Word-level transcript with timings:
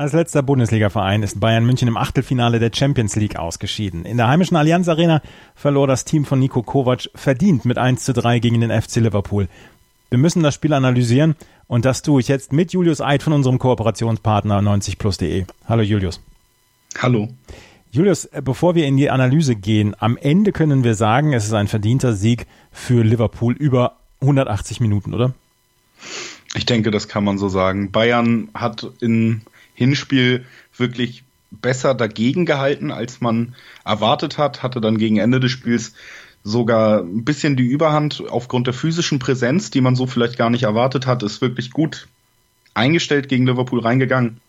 Als 0.00 0.12
letzter 0.12 0.44
Bundesligaverein 0.44 1.24
ist 1.24 1.40
Bayern 1.40 1.66
München 1.66 1.88
im 1.88 1.96
Achtelfinale 1.96 2.60
der 2.60 2.70
Champions 2.72 3.16
League 3.16 3.34
ausgeschieden. 3.34 4.04
In 4.04 4.16
der 4.16 4.28
heimischen 4.28 4.56
Allianz 4.56 4.86
Arena 4.86 5.20
verlor 5.56 5.88
das 5.88 6.04
Team 6.04 6.24
von 6.24 6.38
Nico 6.38 6.62
Kovac 6.62 7.10
verdient 7.16 7.64
mit 7.64 7.78
1 7.78 8.04
zu 8.04 8.12
3 8.12 8.38
gegen 8.38 8.60
den 8.60 8.70
FC 8.70 8.98
Liverpool. 8.98 9.48
Wir 10.08 10.18
müssen 10.20 10.44
das 10.44 10.54
Spiel 10.54 10.72
analysieren 10.72 11.34
und 11.66 11.84
das 11.84 12.02
tue 12.02 12.20
ich 12.20 12.28
jetzt 12.28 12.52
mit 12.52 12.72
Julius 12.72 13.00
Eid 13.00 13.24
von 13.24 13.32
unserem 13.32 13.58
Kooperationspartner 13.58 14.60
90plus.de. 14.60 15.46
Hallo 15.66 15.82
Julius. 15.82 16.20
Hallo. 17.02 17.26
Julius, 17.90 18.28
bevor 18.44 18.76
wir 18.76 18.86
in 18.86 18.98
die 18.98 19.10
Analyse 19.10 19.56
gehen, 19.56 19.96
am 19.98 20.16
Ende 20.16 20.52
können 20.52 20.84
wir 20.84 20.94
sagen, 20.94 21.32
es 21.32 21.44
ist 21.44 21.54
ein 21.54 21.66
verdienter 21.66 22.12
Sieg 22.12 22.46
für 22.70 23.02
Liverpool 23.02 23.54
über 23.54 23.96
180 24.20 24.78
Minuten, 24.78 25.12
oder? 25.12 25.34
Ich 26.54 26.66
denke, 26.66 26.92
das 26.92 27.08
kann 27.08 27.24
man 27.24 27.36
so 27.36 27.48
sagen. 27.48 27.90
Bayern 27.90 28.48
hat 28.54 28.88
in 29.00 29.42
Hinspiel 29.78 30.44
wirklich 30.76 31.22
besser 31.52 31.94
dagegen 31.94 32.46
gehalten, 32.46 32.90
als 32.90 33.20
man 33.20 33.54
erwartet 33.84 34.36
hat, 34.36 34.64
hatte 34.64 34.80
dann 34.80 34.98
gegen 34.98 35.18
Ende 35.18 35.38
des 35.38 35.52
Spiels 35.52 35.94
sogar 36.42 37.00
ein 37.02 37.24
bisschen 37.24 37.56
die 37.56 37.64
Überhand 37.64 38.24
aufgrund 38.28 38.66
der 38.66 38.74
physischen 38.74 39.20
Präsenz, 39.20 39.70
die 39.70 39.80
man 39.80 39.94
so 39.94 40.08
vielleicht 40.08 40.36
gar 40.36 40.50
nicht 40.50 40.64
erwartet 40.64 41.06
hat, 41.06 41.22
ist 41.22 41.40
wirklich 41.40 41.70
gut 41.70 42.08
eingestellt 42.74 43.28
gegen 43.28 43.46
Liverpool 43.46 43.78
reingegangen. 43.78 44.40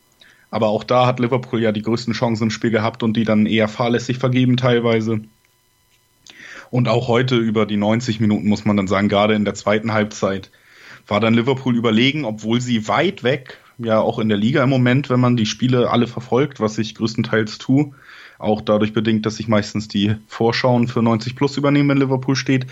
Aber 0.50 0.70
auch 0.70 0.84
da 0.84 1.06
hat 1.06 1.20
Liverpool 1.20 1.62
ja 1.62 1.72
die 1.72 1.84
größten 1.84 2.16
Chancen 2.16 2.46
im 2.46 2.52
Spiel 2.52 2.72
gehabt 2.72 3.04
und 3.04 3.16
die 3.16 3.24
dann 3.24 3.46
eher 3.46 3.68
fahrlässig 3.68 4.18
vergeben 4.18 4.58
teilweise. 4.58 5.22
Und 6.72 6.88
auch 6.88 7.08
heute 7.08 7.36
über 7.36 7.68
die 7.68 7.78
90 7.78 8.20
Minuten 8.20 8.48
muss 8.48 8.66
man 8.66 8.78
dann 8.78 8.88
sagen, 8.88 9.10
gerade 9.10 9.36
in 9.36 9.46
der 9.46 9.54
zweiten 9.54 9.94
Halbzeit 9.94 10.50
war 11.08 11.20
dann 11.20 11.36
Liverpool 11.36 11.76
überlegen, 11.76 12.26
obwohl 12.26 12.62
sie 12.62 12.88
weit 12.88 13.24
weg 13.24 13.60
ja 13.80 14.00
auch 14.00 14.20
in 14.20 14.30
der 14.30 14.38
Liga 14.38 14.64
im 14.64 14.70
Moment, 14.70 15.10
wenn 15.10 15.20
man 15.20 15.38
die 15.38 15.46
Spiele 15.46 15.90
alle 15.90 16.08
verfolgt, 16.08 16.60
was 16.60 16.78
ich 16.78 16.96
größtenteils 16.96 17.58
tue. 17.58 17.92
Auch 18.38 18.62
dadurch 18.62 18.94
bedingt, 18.94 19.26
dass 19.26 19.40
ich 19.40 19.48
meistens 19.48 19.88
die 19.88 20.16
Vorschauen 20.28 20.88
für 20.88 21.02
90 21.02 21.36
plus 21.36 21.58
übernehme, 21.58 21.90
wenn 21.90 21.98
Liverpool 21.98 22.36
steht. 22.36 22.68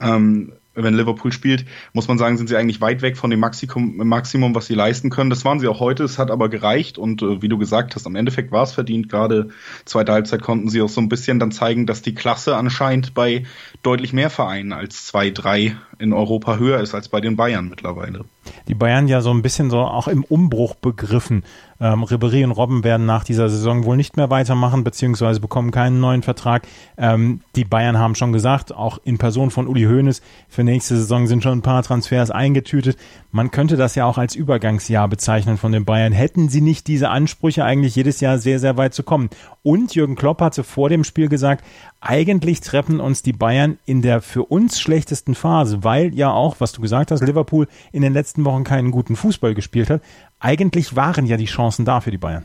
Ähm, 0.00 0.52
wenn 0.74 0.94
Liverpool 0.94 1.32
spielt, 1.32 1.66
muss 1.92 2.08
man 2.08 2.18
sagen, 2.18 2.38
sind 2.38 2.48
sie 2.48 2.56
eigentlich 2.56 2.80
weit 2.80 3.02
weg 3.02 3.16
von 3.16 3.30
dem 3.30 3.40
Maximum, 3.40 3.96
Maximum, 3.96 4.54
was 4.54 4.66
sie 4.66 4.74
leisten 4.74 5.10
können. 5.10 5.30
Das 5.30 5.44
waren 5.44 5.60
sie 5.60 5.68
auch 5.68 5.80
heute, 5.80 6.04
es 6.04 6.18
hat 6.18 6.30
aber 6.30 6.48
gereicht 6.48 6.98
und 6.98 7.22
äh, 7.22 7.42
wie 7.42 7.48
du 7.48 7.58
gesagt 7.58 7.94
hast, 7.94 8.06
am 8.06 8.16
Endeffekt 8.16 8.52
war 8.52 8.62
es 8.62 8.72
verdient. 8.72 9.08
Gerade 9.08 9.50
zweite 9.84 10.12
Halbzeit 10.12 10.42
konnten 10.42 10.68
sie 10.68 10.80
auch 10.80 10.88
so 10.88 11.00
ein 11.00 11.08
bisschen 11.08 11.38
dann 11.38 11.52
zeigen, 11.52 11.86
dass 11.86 12.02
die 12.02 12.14
Klasse 12.14 12.56
anscheinend 12.56 13.14
bei 13.14 13.44
deutlich 13.82 14.12
mehr 14.12 14.30
Vereinen 14.30 14.72
als 14.72 15.06
zwei, 15.06 15.30
drei 15.30 15.76
in 15.98 16.12
Europa 16.12 16.56
höher 16.56 16.80
ist 16.80 16.94
als 16.94 17.08
bei 17.08 17.20
den 17.20 17.36
Bayern 17.36 17.68
mittlerweile. 17.68 18.24
Die 18.68 18.74
Bayern 18.74 19.08
ja 19.08 19.20
so 19.20 19.30
ein 19.30 19.42
bisschen 19.42 19.70
so 19.70 19.80
auch 19.80 20.08
im 20.08 20.24
Umbruch 20.24 20.74
begriffen. 20.74 21.44
Ähm, 21.82 22.04
Ribéry 22.04 22.44
und 22.44 22.52
Robben 22.52 22.84
werden 22.84 23.06
nach 23.06 23.24
dieser 23.24 23.48
Saison 23.48 23.84
wohl 23.84 23.96
nicht 23.96 24.16
mehr 24.16 24.30
weitermachen, 24.30 24.84
beziehungsweise 24.84 25.40
bekommen 25.40 25.72
keinen 25.72 25.98
neuen 25.98 26.22
Vertrag. 26.22 26.62
Ähm, 26.96 27.40
die 27.56 27.64
Bayern 27.64 27.98
haben 27.98 28.14
schon 28.14 28.32
gesagt, 28.32 28.72
auch 28.72 28.98
in 29.02 29.18
Person 29.18 29.50
von 29.50 29.66
Uli 29.66 29.82
Hoeneß, 29.82 30.22
für 30.48 30.62
nächste 30.62 30.96
Saison 30.96 31.26
sind 31.26 31.42
schon 31.42 31.58
ein 31.58 31.62
paar 31.62 31.82
Transfers 31.82 32.30
eingetütet. 32.30 32.96
Man 33.32 33.50
könnte 33.50 33.76
das 33.76 33.96
ja 33.96 34.06
auch 34.06 34.16
als 34.16 34.36
Übergangsjahr 34.36 35.08
bezeichnen 35.08 35.56
von 35.56 35.72
den 35.72 35.84
Bayern. 35.84 36.12
Hätten 36.12 36.48
sie 36.48 36.60
nicht 36.60 36.86
diese 36.86 37.08
Ansprüche, 37.08 37.64
eigentlich 37.64 37.96
jedes 37.96 38.20
Jahr 38.20 38.38
sehr, 38.38 38.60
sehr 38.60 38.76
weit 38.76 38.94
zu 38.94 39.02
kommen. 39.02 39.30
Und 39.64 39.94
Jürgen 39.94 40.14
Klopp 40.14 40.40
hatte 40.40 40.62
vor 40.62 40.88
dem 40.88 41.02
Spiel 41.02 41.28
gesagt, 41.28 41.64
eigentlich 42.00 42.60
treffen 42.60 43.00
uns 43.00 43.22
die 43.22 43.32
Bayern 43.32 43.78
in 43.86 44.02
der 44.02 44.20
für 44.22 44.44
uns 44.44 44.80
schlechtesten 44.80 45.34
Phase, 45.34 45.82
weil 45.82 46.14
ja 46.14 46.32
auch, 46.32 46.56
was 46.58 46.72
du 46.72 46.80
gesagt 46.80 47.10
hast, 47.10 47.22
Liverpool 47.22 47.68
in 47.92 48.02
den 48.02 48.12
letzten 48.12 48.41
Wochen 48.44 48.64
keinen 48.64 48.90
guten 48.90 49.16
Fußball 49.16 49.54
gespielt 49.54 49.90
hat. 49.90 50.02
Eigentlich 50.40 50.96
waren 50.96 51.26
ja 51.26 51.36
die 51.36 51.46
Chancen 51.46 51.84
da 51.84 52.00
für 52.00 52.10
die 52.10 52.18
Bayern. 52.18 52.44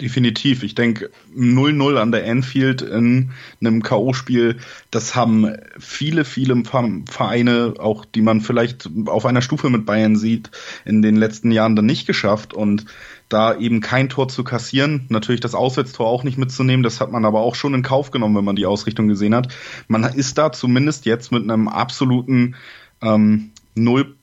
Definitiv. 0.00 0.64
Ich 0.64 0.74
denke, 0.74 1.10
0-0 1.36 1.96
an 1.96 2.10
der 2.10 2.28
Anfield 2.28 2.82
in 2.82 3.30
einem 3.60 3.84
K.O.-Spiel, 3.84 4.56
das 4.90 5.14
haben 5.14 5.54
viele, 5.78 6.24
viele 6.24 6.60
Vereine, 6.64 7.74
auch 7.78 8.04
die 8.04 8.22
man 8.22 8.40
vielleicht 8.40 8.90
auf 9.06 9.26
einer 9.26 9.42
Stufe 9.42 9.70
mit 9.70 9.86
Bayern 9.86 10.16
sieht, 10.16 10.50
in 10.84 11.02
den 11.02 11.14
letzten 11.14 11.52
Jahren 11.52 11.76
dann 11.76 11.86
nicht 11.86 12.08
geschafft. 12.08 12.52
Und 12.52 12.86
da 13.28 13.56
eben 13.56 13.80
kein 13.80 14.08
Tor 14.08 14.26
zu 14.26 14.42
kassieren, 14.42 15.06
natürlich 15.08 15.40
das 15.40 15.54
Auswärtstor 15.54 16.08
auch 16.08 16.24
nicht 16.24 16.36
mitzunehmen, 16.36 16.82
das 16.82 17.00
hat 17.00 17.12
man 17.12 17.24
aber 17.24 17.40
auch 17.40 17.54
schon 17.54 17.74
in 17.74 17.82
Kauf 17.82 18.10
genommen, 18.10 18.36
wenn 18.36 18.44
man 18.44 18.56
die 18.56 18.66
Ausrichtung 18.66 19.06
gesehen 19.06 19.36
hat. 19.36 19.54
Man 19.86 20.02
ist 20.02 20.36
da 20.36 20.50
zumindest 20.50 21.04
jetzt 21.06 21.30
mit 21.30 21.44
einem 21.44 21.68
absoluten 21.68 22.56
ähm, 23.02 23.50
Null 23.76 24.16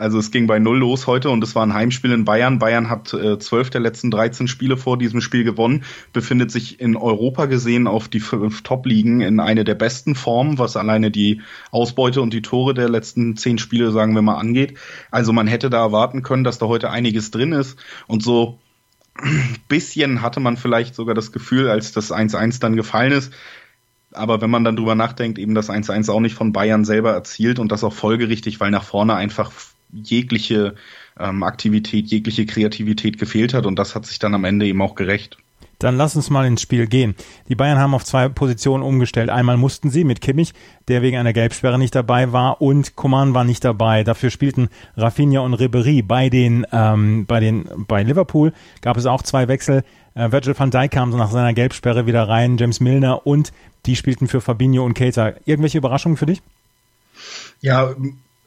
also 0.00 0.18
es 0.18 0.30
ging 0.30 0.46
bei 0.46 0.58
null 0.58 0.78
los 0.78 1.06
heute 1.06 1.28
und 1.28 1.44
es 1.44 1.54
war 1.54 1.62
ein 1.62 1.74
Heimspiel 1.74 2.12
in 2.12 2.24
Bayern. 2.24 2.58
Bayern 2.58 2.88
hat 2.88 3.12
äh, 3.12 3.38
zwölf 3.38 3.68
der 3.68 3.82
letzten 3.82 4.10
13 4.10 4.48
Spiele 4.48 4.78
vor 4.78 4.96
diesem 4.96 5.20
Spiel 5.20 5.44
gewonnen, 5.44 5.84
befindet 6.14 6.50
sich 6.50 6.80
in 6.80 6.96
Europa 6.96 7.44
gesehen 7.44 7.86
auf 7.86 8.08
die 8.08 8.20
fünf 8.20 8.62
Top-Ligen 8.62 9.20
in 9.20 9.40
eine 9.40 9.62
der 9.62 9.74
besten 9.74 10.14
Formen, 10.14 10.58
was 10.58 10.78
alleine 10.78 11.10
die 11.10 11.42
Ausbeute 11.70 12.22
und 12.22 12.32
die 12.32 12.40
Tore 12.40 12.72
der 12.72 12.88
letzten 12.88 13.36
zehn 13.36 13.58
Spiele, 13.58 13.92
sagen 13.92 14.14
wir 14.14 14.22
mal, 14.22 14.38
angeht. 14.38 14.78
Also 15.10 15.34
man 15.34 15.46
hätte 15.46 15.68
da 15.68 15.82
erwarten 15.82 16.22
können, 16.22 16.44
dass 16.44 16.56
da 16.56 16.66
heute 16.66 16.88
einiges 16.88 17.30
drin 17.30 17.52
ist 17.52 17.78
und 18.06 18.22
so 18.22 18.58
ein 19.16 19.56
bisschen 19.68 20.22
hatte 20.22 20.40
man 20.40 20.56
vielleicht 20.56 20.94
sogar 20.94 21.14
das 21.14 21.30
Gefühl, 21.30 21.68
als 21.68 21.92
das 21.92 22.10
1-1 22.10 22.58
dann 22.58 22.74
gefallen 22.74 23.12
ist, 23.12 23.34
aber 24.12 24.40
wenn 24.40 24.50
man 24.50 24.64
dann 24.64 24.76
drüber 24.76 24.94
nachdenkt, 24.94 25.38
eben 25.38 25.54
das 25.54 25.70
1-1 25.70 26.10
auch 26.10 26.20
nicht 26.20 26.34
von 26.34 26.52
Bayern 26.52 26.84
selber 26.84 27.12
erzielt 27.12 27.58
und 27.58 27.70
das 27.70 27.84
auch 27.84 27.92
folgerichtig, 27.92 28.58
weil 28.60 28.70
nach 28.70 28.82
vorne 28.82 29.14
einfach 29.14 29.52
jegliche 29.92 30.74
ähm, 31.18 31.42
Aktivität, 31.42 32.06
jegliche 32.06 32.46
Kreativität 32.46 33.18
gefehlt 33.18 33.54
hat 33.54 33.66
und 33.66 33.78
das 33.78 33.94
hat 33.94 34.06
sich 34.06 34.18
dann 34.18 34.34
am 34.34 34.44
Ende 34.44 34.66
eben 34.66 34.82
auch 34.82 34.94
gerecht. 34.94 35.38
Dann 35.80 35.96
lass 35.96 36.14
uns 36.14 36.28
mal 36.28 36.46
ins 36.46 36.60
Spiel 36.60 36.86
gehen. 36.86 37.14
Die 37.48 37.54
Bayern 37.54 37.78
haben 37.78 37.94
auf 37.94 38.04
zwei 38.04 38.28
Positionen 38.28 38.82
umgestellt. 38.82 39.30
Einmal 39.30 39.56
mussten 39.56 39.88
sie 39.88 40.04
mit 40.04 40.20
Kimmich, 40.20 40.52
der 40.88 41.00
wegen 41.00 41.16
einer 41.16 41.32
Gelbsperre 41.32 41.78
nicht 41.78 41.94
dabei 41.94 42.32
war, 42.32 42.60
und 42.60 42.96
Coman 42.96 43.32
war 43.32 43.44
nicht 43.44 43.64
dabei. 43.64 44.04
Dafür 44.04 44.28
spielten 44.30 44.68
Rafinha 44.98 45.40
und 45.40 45.54
Ribery. 45.54 46.02
Bei 46.02 46.28
den, 46.28 46.66
ähm, 46.70 47.24
bei 47.24 47.40
den, 47.40 47.66
bei 47.88 48.02
Liverpool 48.02 48.52
gab 48.82 48.98
es 48.98 49.06
auch 49.06 49.22
zwei 49.22 49.48
Wechsel. 49.48 49.82
Äh, 50.14 50.30
Virgil 50.30 50.58
van 50.58 50.70
Dijk 50.70 50.90
kam 50.90 51.10
nach 51.10 51.30
seiner 51.30 51.54
Gelbsperre 51.54 52.04
wieder 52.04 52.28
rein, 52.28 52.58
James 52.58 52.80
Milner 52.80 53.26
und 53.26 53.50
die 53.86 53.96
spielten 53.96 54.28
für 54.28 54.42
Fabinho 54.42 54.84
und 54.84 54.92
Keita. 54.92 55.32
Irgendwelche 55.46 55.78
Überraschungen 55.78 56.18
für 56.18 56.26
dich? 56.26 56.42
Ja, 57.62 57.94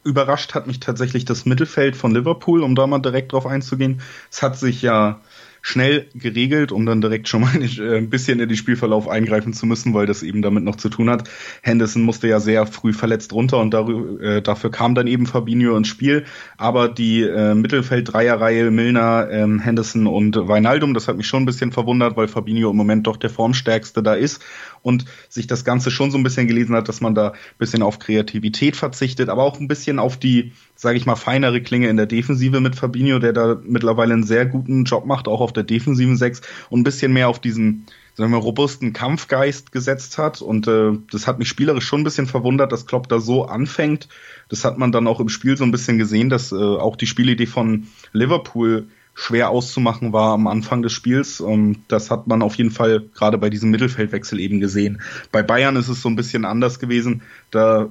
überrascht 0.04 0.54
hat 0.54 0.66
mich 0.66 0.80
tatsächlich 0.80 1.24
das 1.24 1.44
Mittelfeld 1.44 1.96
von 1.96 2.12
Liverpool, 2.14 2.62
um 2.62 2.74
da 2.74 2.86
mal 2.86 2.98
direkt 2.98 3.32
drauf 3.32 3.46
einzugehen. 3.46 4.00
Es 4.30 4.42
hat 4.42 4.58
sich 4.58 4.82
ja 4.82 5.20
schnell 5.66 6.08
geregelt, 6.14 6.72
um 6.72 6.84
dann 6.84 7.00
direkt 7.00 7.26
schon 7.26 7.40
mal 7.40 7.56
äh, 7.62 7.96
ein 7.96 8.10
bisschen 8.10 8.38
in 8.38 8.48
den 8.50 8.56
Spielverlauf 8.56 9.08
eingreifen 9.08 9.54
zu 9.54 9.64
müssen, 9.64 9.94
weil 9.94 10.04
das 10.04 10.22
eben 10.22 10.42
damit 10.42 10.62
noch 10.62 10.76
zu 10.76 10.90
tun 10.90 11.08
hat. 11.08 11.30
Henderson 11.62 12.02
musste 12.02 12.28
ja 12.28 12.38
sehr 12.38 12.66
früh 12.66 12.92
verletzt 12.92 13.32
runter 13.32 13.58
und 13.58 13.72
äh, 13.72 14.42
dafür 14.42 14.70
kam 14.70 14.94
dann 14.94 15.06
eben 15.06 15.24
Fabinho 15.24 15.74
ins 15.74 15.88
Spiel. 15.88 16.24
Aber 16.58 16.88
die 16.88 17.22
äh, 17.22 17.54
Mittelfeld-Dreierreihe 17.54 18.70
Milner, 18.70 19.28
ähm, 19.30 19.58
Henderson 19.58 20.06
und 20.06 20.36
Weinaldum, 20.36 20.92
das 20.92 21.08
hat 21.08 21.16
mich 21.16 21.26
schon 21.26 21.44
ein 21.44 21.46
bisschen 21.46 21.72
verwundert, 21.72 22.14
weil 22.18 22.28
Fabinho 22.28 22.70
im 22.70 22.76
Moment 22.76 23.06
doch 23.06 23.16
der 23.16 23.30
formstärkste 23.30 24.02
da 24.02 24.12
ist 24.12 24.44
und 24.84 25.06
sich 25.28 25.46
das 25.46 25.64
Ganze 25.64 25.90
schon 25.90 26.10
so 26.10 26.18
ein 26.18 26.22
bisschen 26.22 26.46
gelesen 26.46 26.76
hat, 26.76 26.88
dass 26.88 27.00
man 27.00 27.14
da 27.14 27.30
ein 27.30 27.58
bisschen 27.58 27.82
auf 27.82 27.98
Kreativität 27.98 28.76
verzichtet, 28.76 29.30
aber 29.30 29.42
auch 29.42 29.58
ein 29.58 29.66
bisschen 29.66 29.98
auf 29.98 30.18
die, 30.18 30.52
sage 30.76 30.98
ich 30.98 31.06
mal, 31.06 31.16
feinere 31.16 31.62
Klinge 31.62 31.88
in 31.88 31.96
der 31.96 32.06
Defensive 32.06 32.60
mit 32.60 32.76
Fabinho, 32.76 33.18
der 33.18 33.32
da 33.32 33.56
mittlerweile 33.64 34.12
einen 34.12 34.24
sehr 34.24 34.44
guten 34.44 34.84
Job 34.84 35.06
macht, 35.06 35.26
auch 35.26 35.40
auf 35.40 35.54
der 35.54 35.64
defensiven 35.64 36.16
Sechs 36.16 36.42
und 36.68 36.80
ein 36.80 36.84
bisschen 36.84 37.12
mehr 37.12 37.28
auf 37.28 37.40
diesen 37.40 37.86
sagen 38.16 38.30
wir, 38.30 38.38
robusten 38.38 38.92
Kampfgeist 38.92 39.72
gesetzt 39.72 40.18
hat. 40.18 40.40
Und 40.40 40.68
äh, 40.68 40.92
das 41.10 41.26
hat 41.26 41.38
mich 41.38 41.48
spielerisch 41.48 41.84
schon 41.84 42.02
ein 42.02 42.04
bisschen 42.04 42.26
verwundert, 42.26 42.70
dass 42.70 42.86
Klopp 42.86 43.08
da 43.08 43.18
so 43.18 43.46
anfängt. 43.46 44.08
Das 44.48 44.64
hat 44.64 44.78
man 44.78 44.92
dann 44.92 45.08
auch 45.08 45.18
im 45.18 45.28
Spiel 45.28 45.56
so 45.56 45.64
ein 45.64 45.72
bisschen 45.72 45.98
gesehen, 45.98 46.30
dass 46.30 46.52
äh, 46.52 46.54
auch 46.54 46.94
die 46.94 47.06
Spielidee 47.06 47.46
von 47.46 47.88
Liverpool 48.12 48.86
schwer 49.14 49.50
auszumachen 49.50 50.12
war 50.12 50.32
am 50.32 50.46
Anfang 50.46 50.82
des 50.82 50.92
Spiels. 50.92 51.40
Und 51.40 51.78
das 51.88 52.10
hat 52.10 52.26
man 52.26 52.42
auf 52.42 52.56
jeden 52.56 52.70
Fall 52.70 53.00
gerade 53.14 53.38
bei 53.38 53.50
diesem 53.50 53.70
Mittelfeldwechsel 53.70 54.40
eben 54.40 54.60
gesehen. 54.60 55.00
Bei 55.32 55.42
Bayern 55.42 55.76
ist 55.76 55.88
es 55.88 56.02
so 56.02 56.08
ein 56.08 56.16
bisschen 56.16 56.44
anders 56.44 56.78
gewesen. 56.78 57.22
Da 57.50 57.88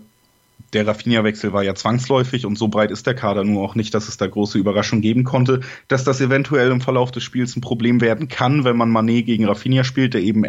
der 0.74 0.88
Rafinha-Wechsel 0.88 1.54
war 1.54 1.64
ja 1.64 1.76
zwangsläufig 1.76 2.46
und 2.46 2.58
so 2.58 2.68
breit 2.68 2.92
ist 2.92 3.06
der 3.06 3.14
Kader 3.14 3.44
nur 3.44 3.64
auch 3.64 3.76
nicht, 3.76 3.94
dass 3.94 4.08
es 4.08 4.18
da 4.18 4.28
große 4.28 4.58
Überraschung 4.58 5.02
geben 5.02 5.24
konnte, 5.24 5.62
dass 5.88 6.04
das 6.04 6.20
eventuell 6.20 6.72
im 6.72 6.82
Verlauf 6.82 7.12
des 7.12 7.24
Spiels 7.24 7.56
ein 7.56 7.62
Problem 7.62 8.02
werden 8.02 8.28
kann, 8.28 8.64
wenn 8.64 8.78
man 8.78 8.90
Manet 8.90 9.26
gegen 9.26 9.46
Rafinha 9.46 9.84
spielt, 9.84 10.14
der 10.14 10.22
eben 10.22 10.44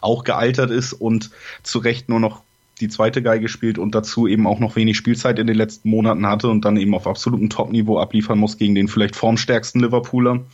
auch 0.00 0.24
gealtert 0.24 0.70
ist 0.70 0.92
und 0.92 1.30
zu 1.62 1.78
Recht 1.78 2.08
nur 2.08 2.20
noch 2.20 2.42
die 2.80 2.88
zweite 2.88 3.22
Geige 3.22 3.48
spielt 3.48 3.78
und 3.78 3.94
dazu 3.94 4.26
eben 4.26 4.46
auch 4.46 4.58
noch 4.58 4.76
wenig 4.76 4.96
Spielzeit 4.96 5.38
in 5.38 5.46
den 5.46 5.56
letzten 5.56 5.88
Monaten 5.88 6.26
hatte 6.26 6.48
und 6.48 6.64
dann 6.64 6.76
eben 6.76 6.94
auf 6.94 7.06
absolutem 7.06 7.48
Top-Niveau 7.48 7.98
abliefern 7.98 8.38
muss 8.38 8.58
gegen 8.58 8.74
den 8.74 8.88
vielleicht 8.88 9.16
formstärksten 9.16 9.80
Liverpooler. 9.80 10.44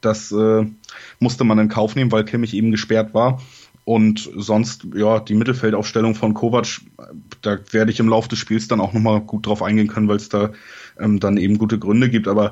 Das 0.00 0.30
äh, 0.30 0.66
musste 1.18 1.44
man 1.44 1.58
in 1.58 1.68
Kauf 1.68 1.96
nehmen, 1.96 2.12
weil 2.12 2.24
Kimmich 2.24 2.54
eben 2.54 2.70
gesperrt 2.70 3.14
war. 3.14 3.40
Und 3.84 4.30
sonst, 4.36 4.86
ja, 4.96 5.20
die 5.20 5.34
Mittelfeldaufstellung 5.34 6.16
von 6.16 6.34
Kovac, 6.34 6.80
da 7.42 7.58
werde 7.70 7.92
ich 7.92 8.00
im 8.00 8.08
Laufe 8.08 8.28
des 8.28 8.40
Spiels 8.40 8.66
dann 8.66 8.80
auch 8.80 8.92
nochmal 8.92 9.20
gut 9.20 9.46
drauf 9.46 9.62
eingehen 9.62 9.86
können, 9.86 10.08
weil 10.08 10.16
es 10.16 10.28
da 10.28 10.50
ähm, 10.98 11.20
dann 11.20 11.36
eben 11.36 11.56
gute 11.56 11.78
Gründe 11.78 12.10
gibt. 12.10 12.26
Aber 12.26 12.50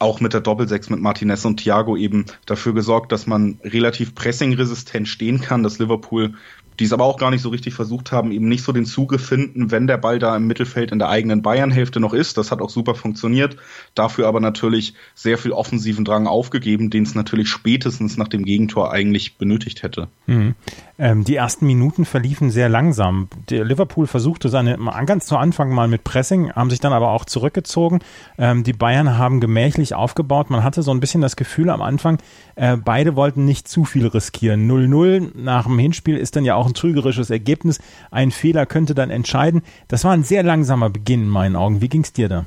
auch 0.00 0.20
mit 0.20 0.32
der 0.32 0.40
Doppelsechs 0.40 0.90
mit 0.90 1.00
Martinez 1.00 1.44
und 1.44 1.58
Thiago 1.58 1.96
eben 1.96 2.26
dafür 2.46 2.74
gesorgt, 2.74 3.12
dass 3.12 3.26
man 3.26 3.58
relativ 3.62 4.14
pressingresistent 4.16 5.08
stehen 5.08 5.40
kann, 5.40 5.62
dass 5.62 5.78
Liverpool 5.78 6.34
die 6.78 6.84
es 6.84 6.92
aber 6.92 7.04
auch 7.04 7.18
gar 7.18 7.30
nicht 7.30 7.42
so 7.42 7.48
richtig 7.50 7.74
versucht 7.74 8.12
haben, 8.12 8.32
eben 8.32 8.48
nicht 8.48 8.64
so 8.64 8.72
den 8.72 8.84
Zugriff 8.84 9.26
finden, 9.26 9.70
wenn 9.70 9.86
der 9.86 9.96
Ball 9.96 10.18
da 10.18 10.36
im 10.36 10.46
Mittelfeld 10.46 10.92
in 10.92 10.98
der 10.98 11.08
eigenen 11.08 11.42
Bayern-Hälfte 11.42 12.00
noch 12.00 12.12
ist. 12.12 12.36
Das 12.36 12.50
hat 12.50 12.60
auch 12.60 12.70
super 12.70 12.94
funktioniert. 12.94 13.56
Dafür 13.94 14.26
aber 14.26 14.40
natürlich 14.40 14.94
sehr 15.14 15.38
viel 15.38 15.52
offensiven 15.52 16.04
Drang 16.04 16.26
aufgegeben, 16.26 16.90
den 16.90 17.04
es 17.04 17.14
natürlich 17.14 17.48
spätestens 17.48 18.16
nach 18.16 18.28
dem 18.28 18.44
Gegentor 18.44 18.92
eigentlich 18.92 19.36
benötigt 19.36 19.82
hätte. 19.82 20.08
Mhm. 20.26 20.54
Ähm, 20.98 21.24
die 21.24 21.34
ersten 21.34 21.66
Minuten 21.66 22.04
verliefen 22.04 22.50
sehr 22.50 22.68
langsam. 22.68 23.28
Der 23.50 23.64
Liverpool 23.64 24.06
versuchte 24.06 24.48
seine 24.48 24.78
ganz 25.06 25.26
zu 25.26 25.36
Anfang 25.36 25.72
mal 25.72 25.88
mit 25.88 26.04
Pressing, 26.04 26.52
haben 26.52 26.70
sich 26.70 26.78
dann 26.78 26.92
aber 26.92 27.10
auch 27.10 27.24
zurückgezogen. 27.24 27.98
Ähm, 28.38 28.62
die 28.62 28.72
Bayern 28.72 29.18
haben 29.18 29.40
gemächlich 29.40 29.94
aufgebaut. 29.94 30.50
Man 30.50 30.62
hatte 30.62 30.82
so 30.82 30.92
ein 30.92 31.00
bisschen 31.00 31.20
das 31.20 31.34
Gefühl 31.34 31.70
am 31.70 31.82
Anfang, 31.82 32.18
äh, 32.54 32.76
beide 32.76 33.16
wollten 33.16 33.44
nicht 33.44 33.66
zu 33.66 33.84
viel 33.84 34.06
riskieren. 34.06 34.70
0-0 34.70 35.32
nach 35.34 35.66
dem 35.66 35.78
Hinspiel 35.78 36.16
ist 36.16 36.36
dann 36.36 36.44
ja 36.44 36.54
auch 36.54 36.63
ein 36.66 36.74
trügerisches 36.74 37.30
Ergebnis. 37.30 37.80
Ein 38.10 38.30
Fehler 38.30 38.66
könnte 38.66 38.94
dann 38.94 39.10
entscheiden. 39.10 39.62
Das 39.88 40.04
war 40.04 40.12
ein 40.12 40.24
sehr 40.24 40.42
langsamer 40.42 40.90
Beginn 40.90 41.22
in 41.22 41.28
meinen 41.28 41.56
Augen. 41.56 41.80
Wie 41.80 41.88
ging 41.88 42.02
es 42.02 42.12
dir 42.12 42.28
da? 42.28 42.46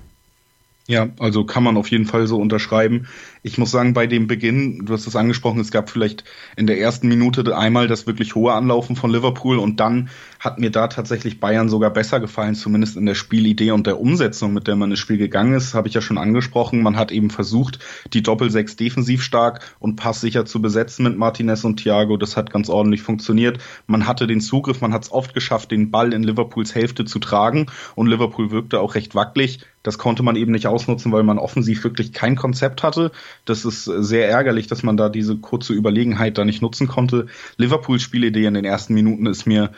Ja, 0.90 1.10
also 1.20 1.44
kann 1.44 1.64
man 1.64 1.76
auf 1.76 1.92
jeden 1.92 2.06
Fall 2.06 2.28
so 2.28 2.38
unterschreiben. 2.38 3.08
Ich 3.44 3.58
muss 3.58 3.72
sagen, 3.72 3.94
bei 3.94 4.08
dem 4.08 4.28
Beginn, 4.28 4.86
du 4.86 4.94
hast 4.94 5.06
es 5.06 5.18
angesprochen, 5.18 5.60
es 5.60 5.70
gab 5.70 5.90
vielleicht 5.90 6.24
in 6.56 6.66
der 6.66 6.80
ersten 6.80 7.10
Minute 7.10 7.58
einmal 7.58 7.90
das 7.90 8.08
wirklich 8.08 8.36
hohe 8.36 8.54
Anlaufen 8.54 8.96
von 8.96 9.12
Liverpool 9.12 9.58
und 9.58 9.82
dann 9.82 10.10
hat 10.40 10.60
mir 10.60 10.72
da 10.72 10.88
tatsächlich 10.88 11.40
Bayern 11.40 11.70
sogar 11.70 11.92
besser 11.92 12.20
gefallen, 12.20 12.56
zumindest 12.56 12.98
in 12.98 13.06
der 13.06 13.16
Spielidee 13.16 13.72
und 13.72 13.88
der 13.88 14.00
Umsetzung, 14.00 14.54
mit 14.54 14.68
der 14.68 14.76
man 14.76 14.92
ins 14.92 15.00
Spiel 15.00 15.18
gegangen 15.18 15.54
ist, 15.54 15.74
habe 15.74 15.88
ich 15.88 15.94
ja 15.94 16.02
schon 16.02 16.18
angesprochen. 16.18 16.82
Man 16.82 16.98
hat 16.98 17.12
eben 17.12 17.30
versucht, 17.30 17.80
die 18.14 18.24
Doppelsechs 18.24 18.76
defensiv 18.76 19.24
stark 19.24 19.62
und 19.80 19.96
passsicher 19.96 20.46
zu 20.46 20.62
besetzen 20.62 21.04
mit 21.04 21.18
Martinez 21.18 21.64
und 21.64 21.78
Thiago. 21.78 22.18
Das 22.18 22.38
hat 22.38 22.52
ganz 22.52 22.70
ordentlich 22.70 23.02
funktioniert. 23.02 23.60
Man 23.88 24.08
hatte 24.08 24.28
den 24.28 24.42
Zugriff, 24.42 24.82
man 24.82 24.94
hat 24.94 25.04
es 25.04 25.12
oft 25.12 25.34
geschafft, 25.34 25.72
den 25.72 25.92
Ball 25.92 26.14
in 26.14 26.24
Liverpools 26.24 26.76
Hälfte 26.76 27.06
zu 27.06 27.20
tragen 27.20 27.68
und 27.96 28.08
Liverpool 28.08 28.52
wirkte 28.52 28.80
auch 28.80 28.96
recht 28.96 29.16
wackelig. 29.16 29.60
Das 29.84 29.98
konnte 29.98 30.22
man 30.22 30.36
eben 30.36 30.52
nicht 30.52 30.68
ausnutzen, 30.68 31.14
weil 31.14 31.24
man 31.24 31.40
offensiv 31.40 31.84
wirklich 31.86 32.12
kein 32.12 32.36
Konzept 32.36 32.84
hatte. 32.84 33.12
Das 33.46 33.64
ist 33.64 33.86
sehr 33.86 34.28
ärgerlich, 34.28 34.68
dass 34.68 34.84
man 34.84 34.98
da 34.98 35.08
diese 35.08 35.38
kurze 35.38 35.74
Überlegenheit 35.74 36.38
da 36.38 36.44
nicht 36.44 36.62
nutzen 36.62 36.88
konnte. 36.88 37.28
Liverpools 37.56 38.02
Spielidee 38.02 38.46
in 38.46 38.54
den 38.54 38.66
ersten 38.66 38.94
Minuten 38.94 39.28
ist 39.28 39.46
mir 39.46 39.72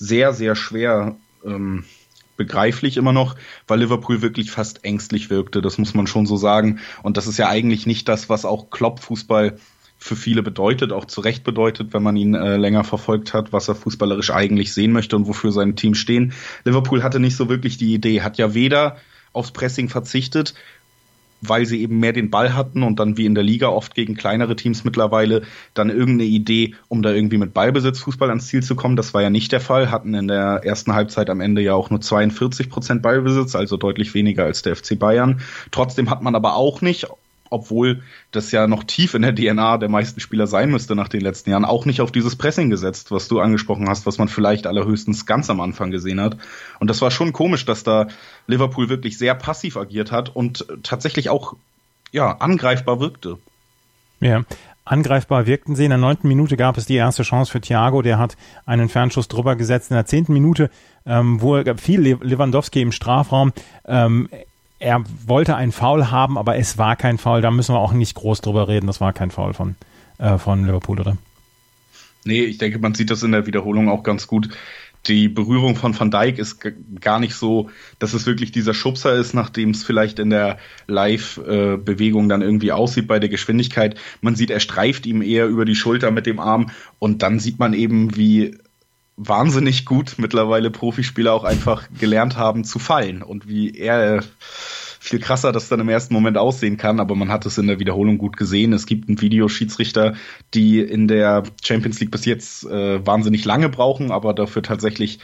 sehr, 0.00 0.32
sehr 0.32 0.56
schwer 0.56 1.14
ähm, 1.44 1.84
begreiflich 2.36 2.96
immer 2.96 3.12
noch, 3.12 3.36
weil 3.68 3.80
Liverpool 3.80 4.22
wirklich 4.22 4.50
fast 4.50 4.82
ängstlich 4.82 5.28
wirkte. 5.28 5.60
Das 5.60 5.76
muss 5.76 5.92
man 5.92 6.06
schon 6.06 6.24
so 6.24 6.36
sagen. 6.36 6.80
Und 7.02 7.18
das 7.18 7.26
ist 7.26 7.38
ja 7.38 7.48
eigentlich 7.48 7.86
nicht 7.86 8.08
das, 8.08 8.30
was 8.30 8.46
auch 8.46 8.70
Klopp-Fußball 8.70 9.58
für 9.98 10.16
viele 10.16 10.42
bedeutet, 10.42 10.92
auch 10.92 11.04
zu 11.04 11.20
Recht 11.20 11.44
bedeutet, 11.44 11.92
wenn 11.92 12.02
man 12.02 12.16
ihn 12.16 12.34
äh, 12.34 12.56
länger 12.56 12.84
verfolgt 12.84 13.34
hat, 13.34 13.52
was 13.52 13.68
er 13.68 13.74
fußballerisch 13.74 14.30
eigentlich 14.30 14.72
sehen 14.72 14.92
möchte 14.92 15.14
und 15.14 15.26
wofür 15.26 15.52
sein 15.52 15.76
Team 15.76 15.94
stehen. 15.94 16.32
Liverpool 16.64 17.02
hatte 17.02 17.20
nicht 17.20 17.36
so 17.36 17.50
wirklich 17.50 17.76
die 17.76 17.92
Idee, 17.92 18.22
hat 18.22 18.38
ja 18.38 18.54
weder 18.54 18.96
aufs 19.34 19.50
Pressing 19.50 19.90
verzichtet, 19.90 20.54
weil 21.40 21.66
sie 21.66 21.80
eben 21.80 21.98
mehr 21.98 22.12
den 22.12 22.30
Ball 22.30 22.54
hatten 22.54 22.82
und 22.82 23.00
dann 23.00 23.16
wie 23.16 23.26
in 23.26 23.34
der 23.34 23.44
Liga 23.44 23.68
oft 23.68 23.94
gegen 23.94 24.14
kleinere 24.14 24.56
Teams 24.56 24.84
mittlerweile 24.84 25.42
dann 25.74 25.90
irgendeine 25.90 26.24
Idee, 26.24 26.74
um 26.88 27.02
da 27.02 27.12
irgendwie 27.12 27.38
mit 27.38 27.54
Ballbesitz 27.54 28.00
Fußball 28.00 28.28
ans 28.28 28.48
Ziel 28.48 28.62
zu 28.62 28.76
kommen. 28.76 28.96
Das 28.96 29.14
war 29.14 29.22
ja 29.22 29.30
nicht 29.30 29.52
der 29.52 29.60
Fall, 29.60 29.90
hatten 29.90 30.14
in 30.14 30.28
der 30.28 30.60
ersten 30.64 30.94
Halbzeit 30.94 31.30
am 31.30 31.40
Ende 31.40 31.62
ja 31.62 31.74
auch 31.74 31.90
nur 31.90 32.00
42 32.00 32.70
Prozent 32.70 33.02
Ballbesitz, 33.02 33.54
also 33.54 33.76
deutlich 33.76 34.14
weniger 34.14 34.44
als 34.44 34.62
der 34.62 34.76
FC 34.76 34.98
Bayern. 34.98 35.40
Trotzdem 35.70 36.10
hat 36.10 36.22
man 36.22 36.34
aber 36.34 36.56
auch 36.56 36.80
nicht, 36.80 37.06
obwohl 37.50 38.02
das 38.30 38.52
ja 38.52 38.66
noch 38.66 38.84
tief 38.84 39.14
in 39.14 39.22
der 39.22 39.34
DNA 39.34 39.78
der 39.78 39.88
meisten 39.88 40.20
Spieler 40.20 40.46
sein 40.46 40.70
müsste 40.70 40.94
nach 40.94 41.08
den 41.08 41.20
letzten 41.20 41.50
Jahren, 41.50 41.64
auch 41.64 41.84
nicht 41.84 42.00
auf 42.00 42.12
dieses 42.12 42.36
Pressing 42.36 42.70
gesetzt, 42.70 43.10
was 43.10 43.28
du 43.28 43.40
angesprochen 43.40 43.88
hast, 43.88 44.06
was 44.06 44.18
man 44.18 44.28
vielleicht 44.28 44.66
allerhöchstens 44.66 45.26
ganz 45.26 45.50
am 45.50 45.60
Anfang 45.60 45.90
gesehen 45.90 46.20
hat. 46.20 46.38
Und 46.78 46.88
das 46.88 47.02
war 47.02 47.10
schon 47.10 47.32
komisch, 47.32 47.66
dass 47.66 47.82
da 47.82 48.06
Liverpool 48.46 48.88
wirklich 48.88 49.18
sehr 49.18 49.34
passiv 49.34 49.76
agiert 49.76 50.12
hat 50.12 50.34
und 50.34 50.66
tatsächlich 50.82 51.28
auch 51.28 51.54
ja, 52.12 52.32
angreifbar 52.38 53.00
wirkte. 53.00 53.38
Ja, 54.20 54.44
angreifbar 54.84 55.46
wirkten 55.46 55.76
sie. 55.76 55.84
In 55.84 55.90
der 55.90 55.98
neunten 55.98 56.28
Minute 56.28 56.56
gab 56.56 56.76
es 56.76 56.86
die 56.86 56.96
erste 56.96 57.22
Chance 57.22 57.50
für 57.50 57.60
Thiago, 57.60 58.02
der 58.02 58.18
hat 58.18 58.36
einen 58.66 58.88
Fernschuss 58.88 59.28
drüber 59.28 59.56
gesetzt. 59.56 59.90
In 59.90 59.94
der 59.94 60.06
zehnten 60.06 60.32
Minute, 60.32 60.70
ähm, 61.06 61.40
wo 61.40 61.56
er 61.56 61.78
viel 61.78 62.00
Lewandowski 62.00 62.80
im 62.82 62.92
Strafraum, 62.92 63.52
ähm, 63.86 64.28
er 64.80 65.04
wollte 65.26 65.54
einen 65.54 65.72
Foul 65.72 66.10
haben, 66.10 66.36
aber 66.38 66.56
es 66.56 66.78
war 66.78 66.96
kein 66.96 67.18
Foul. 67.18 67.42
Da 67.42 67.50
müssen 67.50 67.74
wir 67.74 67.78
auch 67.78 67.92
nicht 67.92 68.14
groß 68.14 68.40
drüber 68.40 68.66
reden. 68.66 68.86
Das 68.86 69.00
war 69.00 69.12
kein 69.12 69.30
Foul 69.30 69.52
von, 69.52 69.76
äh, 70.18 70.38
von 70.38 70.64
Liverpool, 70.64 70.98
oder? 70.98 71.16
Nee, 72.24 72.44
ich 72.44 72.58
denke, 72.58 72.78
man 72.78 72.94
sieht 72.94 73.10
das 73.10 73.22
in 73.22 73.32
der 73.32 73.46
Wiederholung 73.46 73.88
auch 73.88 74.02
ganz 74.02 74.26
gut. 74.26 74.48
Die 75.06 75.28
Berührung 75.28 75.76
von 75.76 75.98
Van 75.98 76.10
Dijk 76.10 76.38
ist 76.38 76.60
gar 77.00 77.20
nicht 77.20 77.34
so, 77.34 77.70
dass 77.98 78.12
es 78.12 78.26
wirklich 78.26 78.52
dieser 78.52 78.74
Schubser 78.74 79.14
ist, 79.14 79.32
nachdem 79.32 79.70
es 79.70 79.82
vielleicht 79.82 80.18
in 80.18 80.28
der 80.28 80.58
Live-Bewegung 80.88 82.28
dann 82.28 82.42
irgendwie 82.42 82.72
aussieht 82.72 83.06
bei 83.06 83.18
der 83.18 83.30
Geschwindigkeit. 83.30 83.98
Man 84.20 84.34
sieht, 84.34 84.50
er 84.50 84.60
streift 84.60 85.06
ihm 85.06 85.22
eher 85.22 85.46
über 85.46 85.64
die 85.64 85.74
Schulter 85.74 86.10
mit 86.10 86.26
dem 86.26 86.38
Arm 86.38 86.70
und 86.98 87.22
dann 87.22 87.38
sieht 87.38 87.58
man 87.58 87.72
eben, 87.72 88.14
wie 88.16 88.58
wahnsinnig 89.16 89.84
gut 89.84 90.14
mittlerweile 90.18 90.70
Profispieler 90.70 91.32
auch 91.32 91.44
einfach 91.44 91.88
gelernt 91.98 92.36
haben 92.36 92.64
zu 92.64 92.78
fallen 92.78 93.22
und 93.22 93.48
wie 93.48 93.76
er 93.76 94.22
viel 95.02 95.18
krasser 95.18 95.50
das 95.50 95.68
dann 95.68 95.80
im 95.80 95.88
ersten 95.88 96.12
Moment 96.12 96.36
aussehen 96.36 96.76
kann, 96.76 97.00
aber 97.00 97.14
man 97.14 97.30
hat 97.30 97.46
es 97.46 97.56
in 97.56 97.66
der 97.66 97.80
Wiederholung 97.80 98.18
gut 98.18 98.36
gesehen. 98.36 98.74
Es 98.74 98.84
gibt 98.84 99.08
einen 99.08 99.20
Videoschiedsrichter, 99.20 100.14
die 100.52 100.80
in 100.80 101.08
der 101.08 101.42
Champions 101.64 101.98
League 102.00 102.10
bis 102.10 102.26
jetzt 102.26 102.66
äh, 102.66 103.04
wahnsinnig 103.04 103.46
lange 103.46 103.70
brauchen, 103.70 104.10
aber 104.10 104.34
dafür 104.34 104.62
tatsächlich 104.62 105.18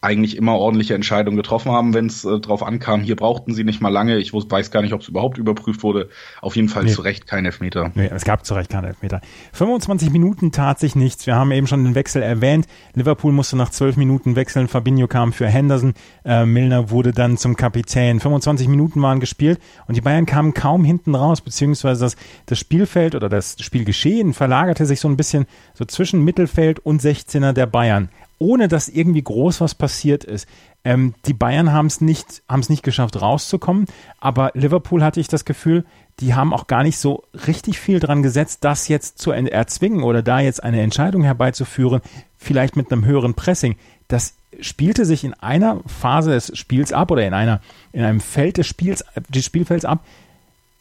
eigentlich 0.00 0.36
immer 0.36 0.54
ordentliche 0.54 0.94
Entscheidungen 0.94 1.36
getroffen 1.36 1.72
haben, 1.72 1.92
wenn 1.92 2.06
es 2.06 2.24
äh, 2.24 2.38
drauf 2.38 2.62
ankam. 2.62 3.00
Hier 3.00 3.16
brauchten 3.16 3.52
sie 3.52 3.64
nicht 3.64 3.80
mal 3.80 3.88
lange. 3.88 4.18
Ich 4.18 4.32
weiß 4.32 4.70
gar 4.70 4.82
nicht, 4.82 4.92
ob 4.92 5.00
es 5.00 5.08
überhaupt 5.08 5.38
überprüft 5.38 5.82
wurde. 5.82 6.08
Auf 6.40 6.54
jeden 6.54 6.68
Fall 6.68 6.84
nee. 6.84 6.92
zu 6.92 7.02
Recht 7.02 7.26
kein 7.26 7.44
Elfmeter. 7.44 7.90
Nee, 7.94 8.08
es 8.14 8.24
gab 8.24 8.46
zu 8.46 8.54
Recht 8.54 8.70
keinen 8.70 8.84
Elfmeter. 8.84 9.20
25 9.54 10.10
Minuten 10.10 10.52
tat 10.52 10.78
sich 10.78 10.94
nichts. 10.94 11.26
Wir 11.26 11.34
haben 11.34 11.50
eben 11.50 11.66
schon 11.66 11.84
den 11.84 11.94
Wechsel 11.96 12.22
erwähnt. 12.22 12.66
Liverpool 12.94 13.32
musste 13.32 13.56
nach 13.56 13.70
12 13.70 13.96
Minuten 13.96 14.36
wechseln. 14.36 14.68
Fabinho 14.68 15.08
kam 15.08 15.32
für 15.32 15.48
Henderson. 15.48 15.94
Äh, 16.24 16.46
Milner 16.46 16.90
wurde 16.90 17.10
dann 17.12 17.36
zum 17.36 17.56
Kapitän. 17.56 18.20
25 18.20 18.68
Minuten 18.68 19.02
waren 19.02 19.18
gespielt 19.18 19.60
und 19.88 19.96
die 19.96 20.00
Bayern 20.00 20.26
kamen 20.26 20.54
kaum 20.54 20.84
hinten 20.84 21.16
raus, 21.16 21.40
beziehungsweise 21.40 22.04
das, 22.04 22.16
das 22.46 22.58
Spielfeld 22.58 23.16
oder 23.16 23.28
das 23.28 23.56
Spielgeschehen 23.60 24.32
verlagerte 24.32 24.86
sich 24.86 25.00
so 25.00 25.08
ein 25.08 25.16
bisschen 25.16 25.46
so 25.74 25.84
zwischen 25.84 26.24
Mittelfeld 26.24 26.78
und 26.78 27.02
16er 27.02 27.52
der 27.52 27.66
Bayern 27.66 28.10
ohne 28.38 28.68
dass 28.68 28.88
irgendwie 28.88 29.22
groß 29.22 29.60
was 29.60 29.74
passiert 29.74 30.24
ist. 30.24 30.48
Ähm, 30.84 31.14
die 31.26 31.34
Bayern 31.34 31.72
haben 31.72 31.86
es 31.86 32.00
nicht, 32.00 32.42
haben 32.48 32.60
es 32.60 32.68
nicht 32.68 32.82
geschafft, 32.82 33.20
rauszukommen, 33.20 33.86
aber 34.20 34.52
Liverpool 34.54 35.02
hatte 35.02 35.20
ich 35.20 35.28
das 35.28 35.44
Gefühl, 35.44 35.84
die 36.20 36.34
haben 36.34 36.52
auch 36.52 36.66
gar 36.66 36.82
nicht 36.82 36.98
so 36.98 37.24
richtig 37.46 37.78
viel 37.78 38.00
dran 38.00 38.22
gesetzt, 38.22 38.64
das 38.64 38.88
jetzt 38.88 39.18
zu 39.18 39.30
erzwingen 39.30 40.02
oder 40.02 40.22
da 40.22 40.40
jetzt 40.40 40.62
eine 40.62 40.80
Entscheidung 40.80 41.22
herbeizuführen, 41.22 42.00
vielleicht 42.36 42.76
mit 42.76 42.90
einem 42.90 43.04
höheren 43.04 43.34
Pressing. 43.34 43.76
Das 44.08 44.34
spielte 44.60 45.04
sich 45.04 45.24
in 45.24 45.34
einer 45.34 45.80
Phase 45.86 46.30
des 46.30 46.56
Spiels 46.56 46.92
ab 46.92 47.10
oder 47.10 47.26
in 47.26 47.34
einer, 47.34 47.60
in 47.92 48.02
einem 48.02 48.20
Feld 48.20 48.56
des 48.56 48.66
Spiels, 48.66 49.04
des 49.28 49.44
Spielfelds 49.44 49.84
ab 49.84 50.04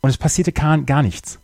und 0.02 0.10
es 0.10 0.18
passierte 0.18 0.52
gar, 0.52 0.78
gar 0.80 1.04
nichts. 1.04 1.40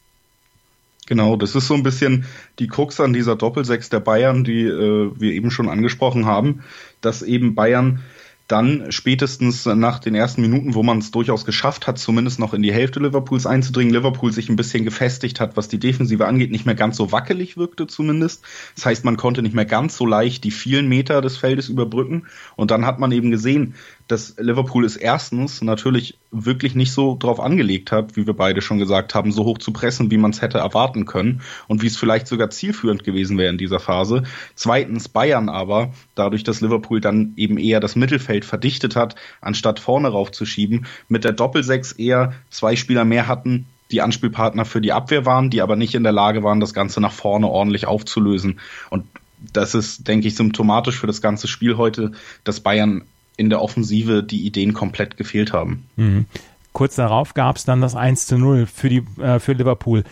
Genau, 1.06 1.36
das 1.36 1.56
ist 1.56 1.68
so 1.68 1.74
ein 1.74 1.84
bisschen 1.84 2.26
die 2.60 2.68
Krux 2.68 3.00
an 3.00 3.14
dieser 3.14 3.36
Doppelsechs 3.36 3.90
der 3.90 4.00
Bayern, 4.00 4.44
die 4.44 4.64
äh, 4.64 5.12
wir 5.16 5.32
eben 5.32 5.52
schon 5.52 5.70
angesprochen 5.70 6.26
haben, 6.26 6.64
dass 7.02 7.22
eben 7.22 7.56
Bayern 7.56 8.04
dann 8.48 8.92
spätestens 8.92 9.66
nach 9.66 10.00
den 10.00 10.16
ersten 10.16 10.42
Minuten, 10.42 10.74
wo 10.74 10.84
man 10.84 10.98
es 10.98 11.12
durchaus 11.12 11.46
geschafft 11.46 11.88
hat, 11.88 11.98
zumindest 11.98 12.40
noch 12.40 12.54
in 12.54 12.62
die 12.62 12.74
Hälfte 12.74 13.00
Liverpools 13.00 13.46
einzudringen, 13.46 13.94
Liverpool 13.94 14.34
sich 14.34 14.50
ein 14.50 14.58
bisschen 14.58 14.84
gefestigt 14.84 15.40
hat, 15.40 15.56
was 15.56 15.70
die 15.70 15.80
Defensive 15.80 16.28
angeht, 16.28 16.52
nicht 16.52 16.66
mehr 16.66 16.76
ganz 16.76 16.98
so 16.98 17.12
wackelig 17.14 17.56
wirkte 17.56 17.88
zumindest. 17.88 18.44
Das 18.76 18.86
heißt, 18.86 19.06
man 19.06 19.16
konnte 19.16 19.42
nicht 19.42 19.56
mehr 19.56 19.66
ganz 19.66 19.96
so 19.96 20.06
leicht 20.06 20.44
die 20.44 20.52
vielen 20.52 20.90
Meter 20.90 21.22
des 21.22 21.38
Feldes 21.38 21.70
überbrücken. 21.70 22.28
Und 22.58 22.70
dann 22.70 22.86
hat 22.86 23.00
man 23.00 23.14
eben 23.14 23.32
gesehen, 23.32 23.76
dass 24.08 24.36
Liverpool 24.38 24.86
es 24.86 24.96
erstens 24.96 25.62
natürlich 25.62 26.18
wirklich 26.32 26.76
nicht 26.76 26.92
so 26.92 27.16
drauf 27.18 27.40
angelegt 27.40 27.92
hat, 27.92 28.16
wie 28.16 28.26
wir 28.26 28.34
beide 28.34 28.62
schon 28.62 28.80
gesagt 28.80 29.16
haben, 29.16 29.32
so 29.32 29.46
hoch 29.46 29.58
zu 29.58 29.72
pressen, 29.72 30.12
wie 30.12 30.18
man 30.18 30.32
es 30.32 30.42
hätte 30.42 30.58
erwarten 30.58 31.06
können 31.06 31.42
und 31.68 31.82
wie 31.82 31.88
es 31.88 31.98
vielleicht 31.98 32.28
sogar 32.28 32.50
zielführend 32.50 33.04
gewesen 33.04 33.38
wäre 33.38 33.50
in 33.50 33.58
dieser 33.58 33.80
Phase. 33.80 34.24
Zweitens 34.56 35.08
Bayern 35.10 35.50
aber, 35.50 35.94
dadurch, 36.16 36.44
dass 36.44 36.62
Liverpool 36.62 37.02
dann 37.02 37.34
eben 37.38 37.58
eher 37.58 37.80
das 37.80 37.96
Mittelfeld 37.96 38.46
verdichtet 38.46 38.96
hat, 38.96 39.16
anstatt 39.42 39.80
vorne 39.80 40.10
raufzuschieben, 40.10 40.86
mit 41.08 41.24
der 41.24 41.34
Doppelsechs 41.34 41.94
eher 41.94 42.34
zwei 42.50 42.76
Spieler 42.76 43.06
mehr 43.06 43.28
hatten, 43.28 43.68
die 43.92 44.02
Anspielpartner 44.02 44.66
für 44.66 44.82
die 44.82 44.92
Abwehr 44.92 45.26
waren, 45.26 45.50
die 45.50 45.62
aber 45.62 45.76
nicht 45.76 45.96
in 45.96 46.04
der 46.04 46.12
Lage 46.12 46.44
waren, 46.44 46.60
das 46.60 46.74
Ganze 46.74 47.00
nach 47.00 47.12
vorne 47.12 47.48
ordentlich 47.48 47.86
aufzulösen. 47.86 48.60
Und 48.90 49.06
das 49.52 49.76
ist, 49.76 50.08
denke 50.08 50.28
ich, 50.28 50.36
symptomatisch 50.36 51.00
für 51.00 51.08
das 51.08 51.22
ganze 51.22 51.48
Spiel 51.48 51.78
heute, 51.78 52.12
dass 52.44 52.62
Bayern 52.62 53.04
in 53.38 53.50
der 53.50 53.62
Offensive 53.62 54.24
die 54.24 54.46
Ideen 54.46 54.74
komplett 54.74 55.18
gefehlt 55.18 55.54
haben. 55.54 55.88
Mhm. 55.96 56.26
Kurz 56.72 56.96
darauf 56.96 57.34
gab 57.34 57.58
es 57.58 57.66
dann 57.66 57.82
das 57.82 57.96
1 57.96 58.28
zu 58.28 58.38
0 58.38 58.66
für, 58.66 58.90
die, 58.90 59.04
äh, 59.22 59.40
für 59.40 59.54
Liverpool. 59.54 60.04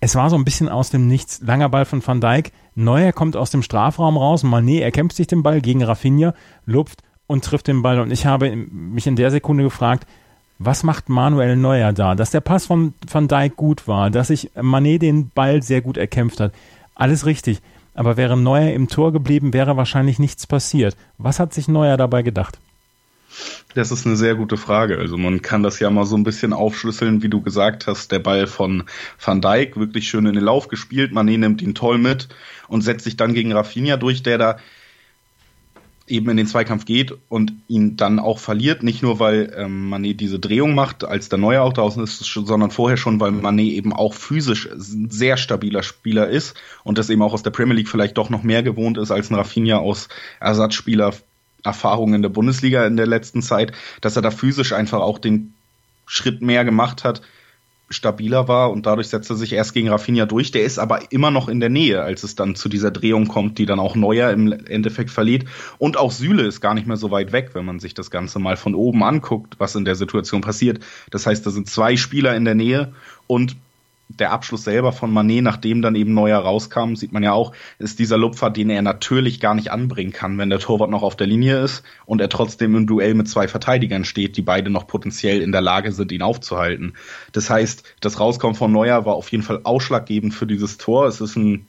Es 0.00 0.14
war 0.14 0.30
so 0.30 0.36
ein 0.36 0.44
bisschen 0.44 0.68
aus 0.68 0.90
dem 0.90 1.06
Nichts. 1.06 1.40
Langer 1.42 1.68
Ball 1.68 1.84
von 1.84 2.06
Van 2.06 2.20
Dijk. 2.20 2.52
Neuer 2.74 3.12
kommt 3.12 3.36
aus 3.36 3.50
dem 3.50 3.62
Strafraum 3.62 4.16
raus. 4.16 4.44
Mané 4.44 4.80
erkämpft 4.80 5.16
sich 5.16 5.26
den 5.26 5.42
Ball 5.42 5.60
gegen 5.60 5.82
Rafinha, 5.82 6.34
lupft 6.66 7.02
und 7.26 7.44
trifft 7.44 7.66
den 7.66 7.82
Ball. 7.82 8.00
Und 8.00 8.12
ich 8.12 8.24
habe 8.24 8.54
mich 8.54 9.06
in 9.06 9.16
der 9.16 9.30
Sekunde 9.30 9.64
gefragt, 9.64 10.06
was 10.58 10.82
macht 10.82 11.08
Manuel 11.08 11.56
Neuer 11.56 11.92
da? 11.92 12.14
Dass 12.14 12.30
der 12.30 12.40
Pass 12.40 12.66
von 12.66 12.94
Van 13.10 13.28
Dijk 13.28 13.56
gut 13.56 13.86
war, 13.86 14.10
dass 14.10 14.28
sich 14.28 14.50
Mané 14.56 14.98
den 14.98 15.30
Ball 15.30 15.62
sehr 15.62 15.82
gut 15.82 15.96
erkämpft 15.96 16.40
hat. 16.40 16.52
Alles 16.94 17.26
richtig. 17.26 17.60
Aber 17.98 18.16
wäre 18.16 18.36
Neuer 18.36 18.72
im 18.74 18.86
Tor 18.86 19.12
geblieben, 19.12 19.52
wäre 19.52 19.76
wahrscheinlich 19.76 20.20
nichts 20.20 20.46
passiert. 20.46 20.96
Was 21.18 21.40
hat 21.40 21.52
sich 21.52 21.66
Neuer 21.66 21.96
dabei 21.96 22.22
gedacht? 22.22 22.60
Das 23.74 23.90
ist 23.90 24.06
eine 24.06 24.14
sehr 24.14 24.36
gute 24.36 24.56
Frage. 24.56 24.98
Also 24.98 25.16
man 25.18 25.42
kann 25.42 25.64
das 25.64 25.80
ja 25.80 25.90
mal 25.90 26.06
so 26.06 26.16
ein 26.16 26.22
bisschen 26.22 26.52
aufschlüsseln, 26.52 27.24
wie 27.24 27.28
du 27.28 27.42
gesagt 27.42 27.88
hast. 27.88 28.12
Der 28.12 28.20
Ball 28.20 28.46
von 28.46 28.84
Van 29.18 29.40
Dijk 29.40 29.76
wirklich 29.76 30.08
schön 30.08 30.26
in 30.26 30.34
den 30.34 30.44
Lauf 30.44 30.68
gespielt. 30.68 31.10
Mané 31.10 31.38
nimmt 31.38 31.60
ihn 31.60 31.74
toll 31.74 31.98
mit 31.98 32.28
und 32.68 32.82
setzt 32.82 33.02
sich 33.02 33.16
dann 33.16 33.34
gegen 33.34 33.50
Rafinha 33.50 33.96
durch, 33.96 34.22
der 34.22 34.38
da 34.38 34.58
eben 36.10 36.28
in 36.30 36.36
den 36.36 36.46
Zweikampf 36.46 36.84
geht 36.84 37.14
und 37.28 37.52
ihn 37.68 37.96
dann 37.96 38.18
auch 38.18 38.38
verliert. 38.38 38.82
Nicht 38.82 39.02
nur, 39.02 39.18
weil 39.20 39.52
ähm, 39.56 39.92
Mané 39.92 40.14
diese 40.14 40.38
Drehung 40.38 40.74
macht, 40.74 41.04
als 41.04 41.28
der 41.28 41.38
Neue 41.38 41.62
auch 41.62 41.72
draußen 41.72 42.02
ist, 42.02 42.18
sondern 42.18 42.70
vorher 42.70 42.96
schon, 42.96 43.20
weil 43.20 43.30
Mané 43.30 43.72
eben 43.72 43.92
auch 43.92 44.14
physisch 44.14 44.68
ein 44.70 45.10
sehr 45.10 45.36
stabiler 45.36 45.82
Spieler 45.82 46.28
ist 46.28 46.56
und 46.84 46.98
das 46.98 47.10
eben 47.10 47.22
auch 47.22 47.32
aus 47.32 47.42
der 47.42 47.50
Premier 47.50 47.74
League 47.74 47.88
vielleicht 47.88 48.18
doch 48.18 48.30
noch 48.30 48.42
mehr 48.42 48.62
gewohnt 48.62 48.98
ist 48.98 49.10
als 49.10 49.30
ein 49.30 49.34
Rafinha 49.34 49.78
aus 49.78 50.08
Ersatzspieler 50.40 51.14
Erfahrungen 51.64 52.14
in 52.14 52.22
der 52.22 52.28
Bundesliga 52.28 52.86
in 52.86 52.96
der 52.96 53.06
letzten 53.06 53.42
Zeit, 53.42 53.72
dass 54.00 54.16
er 54.16 54.22
da 54.22 54.30
physisch 54.30 54.72
einfach 54.72 55.00
auch 55.00 55.18
den 55.18 55.54
Schritt 56.06 56.40
mehr 56.40 56.64
gemacht 56.64 57.04
hat 57.04 57.20
stabiler 57.90 58.48
war 58.48 58.70
und 58.70 58.86
dadurch 58.86 59.08
setzt 59.08 59.30
er 59.30 59.36
sich 59.36 59.52
erst 59.52 59.74
gegen 59.74 59.88
Rafinha 59.88 60.26
durch. 60.26 60.50
Der 60.50 60.62
ist 60.62 60.78
aber 60.78 61.10
immer 61.10 61.30
noch 61.30 61.48
in 61.48 61.60
der 61.60 61.70
Nähe, 61.70 62.02
als 62.02 62.22
es 62.22 62.34
dann 62.34 62.54
zu 62.54 62.68
dieser 62.68 62.90
Drehung 62.90 63.28
kommt, 63.28 63.58
die 63.58 63.66
dann 63.66 63.80
auch 63.80 63.96
Neuer 63.96 64.30
im 64.30 64.52
Endeffekt 64.52 65.10
verliert. 65.10 65.44
Und 65.78 65.96
auch 65.96 66.12
Süle 66.12 66.42
ist 66.42 66.60
gar 66.60 66.74
nicht 66.74 66.86
mehr 66.86 66.96
so 66.96 67.10
weit 67.10 67.32
weg, 67.32 67.50
wenn 67.54 67.64
man 67.64 67.80
sich 67.80 67.94
das 67.94 68.10
Ganze 68.10 68.38
mal 68.38 68.56
von 68.56 68.74
oben 68.74 69.02
anguckt, 69.02 69.54
was 69.58 69.74
in 69.74 69.84
der 69.84 69.94
Situation 69.94 70.40
passiert. 70.40 70.80
Das 71.10 71.26
heißt, 71.26 71.46
da 71.46 71.50
sind 71.50 71.68
zwei 71.68 71.96
Spieler 71.96 72.36
in 72.36 72.44
der 72.44 72.54
Nähe 72.54 72.92
und 73.26 73.56
der 74.08 74.32
Abschluss 74.32 74.64
selber 74.64 74.92
von 74.92 75.12
Manet, 75.12 75.42
nachdem 75.42 75.82
dann 75.82 75.94
eben 75.94 76.14
neuer 76.14 76.38
rauskam, 76.38 76.94
sieht 76.94 77.12
man 77.12 77.22
ja 77.22 77.32
auch, 77.32 77.52
ist 77.78 77.98
dieser 77.98 78.16
Lupfer, 78.16 78.50
den 78.50 78.70
er 78.70 78.80
natürlich 78.80 79.38
gar 79.38 79.54
nicht 79.54 79.70
anbringen 79.70 80.12
kann, 80.12 80.38
wenn 80.38 80.48
der 80.48 80.60
Torwart 80.60 80.90
noch 80.90 81.02
auf 81.02 81.14
der 81.14 81.26
Linie 81.26 81.62
ist 81.62 81.82
und 82.06 82.20
er 82.20 82.30
trotzdem 82.30 82.74
im 82.74 82.86
Duell 82.86 83.14
mit 83.14 83.28
zwei 83.28 83.48
Verteidigern 83.48 84.04
steht, 84.04 84.36
die 84.36 84.42
beide 84.42 84.70
noch 84.70 84.86
potenziell 84.86 85.42
in 85.42 85.52
der 85.52 85.60
Lage 85.60 85.92
sind, 85.92 86.10
ihn 86.10 86.22
aufzuhalten. 86.22 86.94
Das 87.32 87.50
heißt, 87.50 87.84
das 88.00 88.18
Rauskommen 88.18 88.56
von 88.56 88.72
Neuer 88.72 89.04
war 89.04 89.14
auf 89.14 89.30
jeden 89.30 89.44
Fall 89.44 89.60
ausschlaggebend 89.64 90.32
für 90.32 90.46
dieses 90.46 90.78
Tor. 90.78 91.06
Es 91.06 91.20
ist 91.20 91.36
ein 91.36 91.66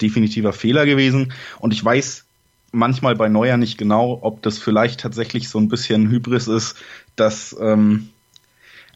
definitiver 0.00 0.52
Fehler 0.52 0.86
gewesen 0.86 1.32
und 1.58 1.72
ich 1.72 1.84
weiß 1.84 2.26
manchmal 2.72 3.16
bei 3.16 3.28
Neuer 3.28 3.56
nicht 3.56 3.76
genau, 3.76 4.18
ob 4.22 4.42
das 4.42 4.58
vielleicht 4.58 5.00
tatsächlich 5.00 5.48
so 5.48 5.58
ein 5.58 5.68
bisschen 5.68 6.10
Hybris 6.10 6.48
ist, 6.48 6.76
dass 7.16 7.54
ähm, 7.60 8.08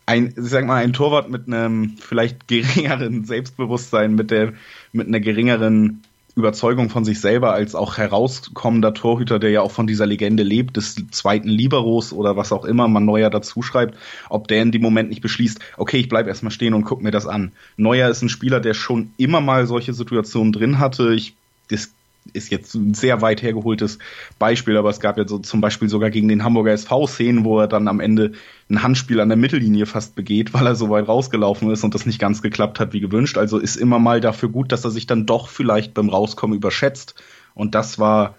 ein, 0.07 0.33
sag 0.37 0.67
mal, 0.67 0.83
ein 0.83 0.93
Torwart 0.93 1.29
mit 1.29 1.49
einem 1.49 1.97
vielleicht 1.99 2.49
geringeren 2.49 3.25
Selbstbewusstsein, 3.25 4.15
mit 4.15 4.31
der, 4.31 4.55
mit 4.93 5.09
einer 5.09 5.21
geringeren 5.21 6.03
Überzeugung 6.37 6.91
von 6.91 7.05
sich 7.05 7.19
selber 7.21 7.55
als 7.55 7.75
auch 7.75 7.97
herauskommender 7.97 8.93
Torhüter, 8.93 9.39
der 9.39 9.51
ja 9.51 9.63
auch 9.63 9.71
von 9.71 9.87
dieser 9.87 10.05
Legende 10.05 10.43
lebt, 10.43 10.77
des 10.77 10.97
zweiten 11.11 11.49
Liberos 11.49 12.13
oder 12.13 12.37
was 12.37 12.53
auch 12.53 12.67
immer 12.67 12.89
man 12.89 13.07
Neuer 13.07 13.31
dazu 13.31 13.63
schreibt, 13.63 13.97
ob 14.29 14.47
der 14.47 14.61
in 14.61 14.71
dem 14.71 14.83
Moment 14.83 15.09
nicht 15.09 15.23
beschließt, 15.23 15.59
okay, 15.79 15.97
ich 15.97 16.11
bleib 16.11 16.27
erstmal 16.27 16.53
stehen 16.53 16.75
und 16.75 16.85
guck 16.85 17.03
mir 17.03 17.11
das 17.11 17.27
an. 17.27 17.53
Neuer 17.79 18.11
ist 18.11 18.21
ein 18.21 18.29
Spieler, 18.29 18.61
der 18.61 18.75
schon 18.75 19.13
immer 19.17 19.41
mal 19.41 19.67
solche 19.67 19.95
Situationen 19.95 20.53
drin 20.53 20.79
hatte. 20.79 21.15
Ich, 21.15 21.35
das 21.71 21.91
ist 22.33 22.51
jetzt 22.51 22.75
ein 22.75 22.95
sehr 22.95 23.21
weit 23.23 23.43
hergeholtes 23.43 23.99
Beispiel, 24.39 24.77
aber 24.77 24.91
es 24.91 25.01
gab 25.01 25.19
ja 25.19 25.27
so 25.27 25.39
zum 25.39 25.61
Beispiel 25.61 25.89
sogar 25.89 26.11
gegen 26.11 26.29
den 26.29 26.45
Hamburger 26.45 26.73
SV 26.73 27.07
Szenen, 27.07 27.45
wo 27.45 27.61
er 27.61 27.69
dann 27.69 27.89
am 27.89 28.01
Ende 28.01 28.33
ein 28.71 28.83
Handspiel 28.83 29.21
an 29.21 29.29
der 29.29 29.37
Mittellinie 29.37 29.87
fast 29.87 30.15
begeht, 30.15 30.53
weil 30.55 30.67
er 30.67 30.75
so 30.75 30.91
weit 30.91 31.09
rausgelaufen 31.09 31.71
ist 31.71 31.85
und 31.85 31.95
das 31.95 32.07
nicht 32.07 32.19
ganz 32.19 32.43
geklappt 32.43 32.81
hat 32.81 32.93
wie 32.93 33.01
gewünscht. 33.01 33.39
Also 33.39 33.59
ist 33.59 33.77
immer 33.77 33.99
mal 33.99 34.21
dafür 34.21 34.49
gut, 34.49 34.73
dass 34.73 34.85
er 34.85 34.91
sich 34.91 35.07
dann 35.07 35.27
doch 35.27 35.49
vielleicht 35.49 35.95
beim 35.95 36.09
Rauskommen 36.09 36.57
überschätzt. 36.57 37.15
Und 37.55 37.75
das 37.75 37.99
war 37.99 38.37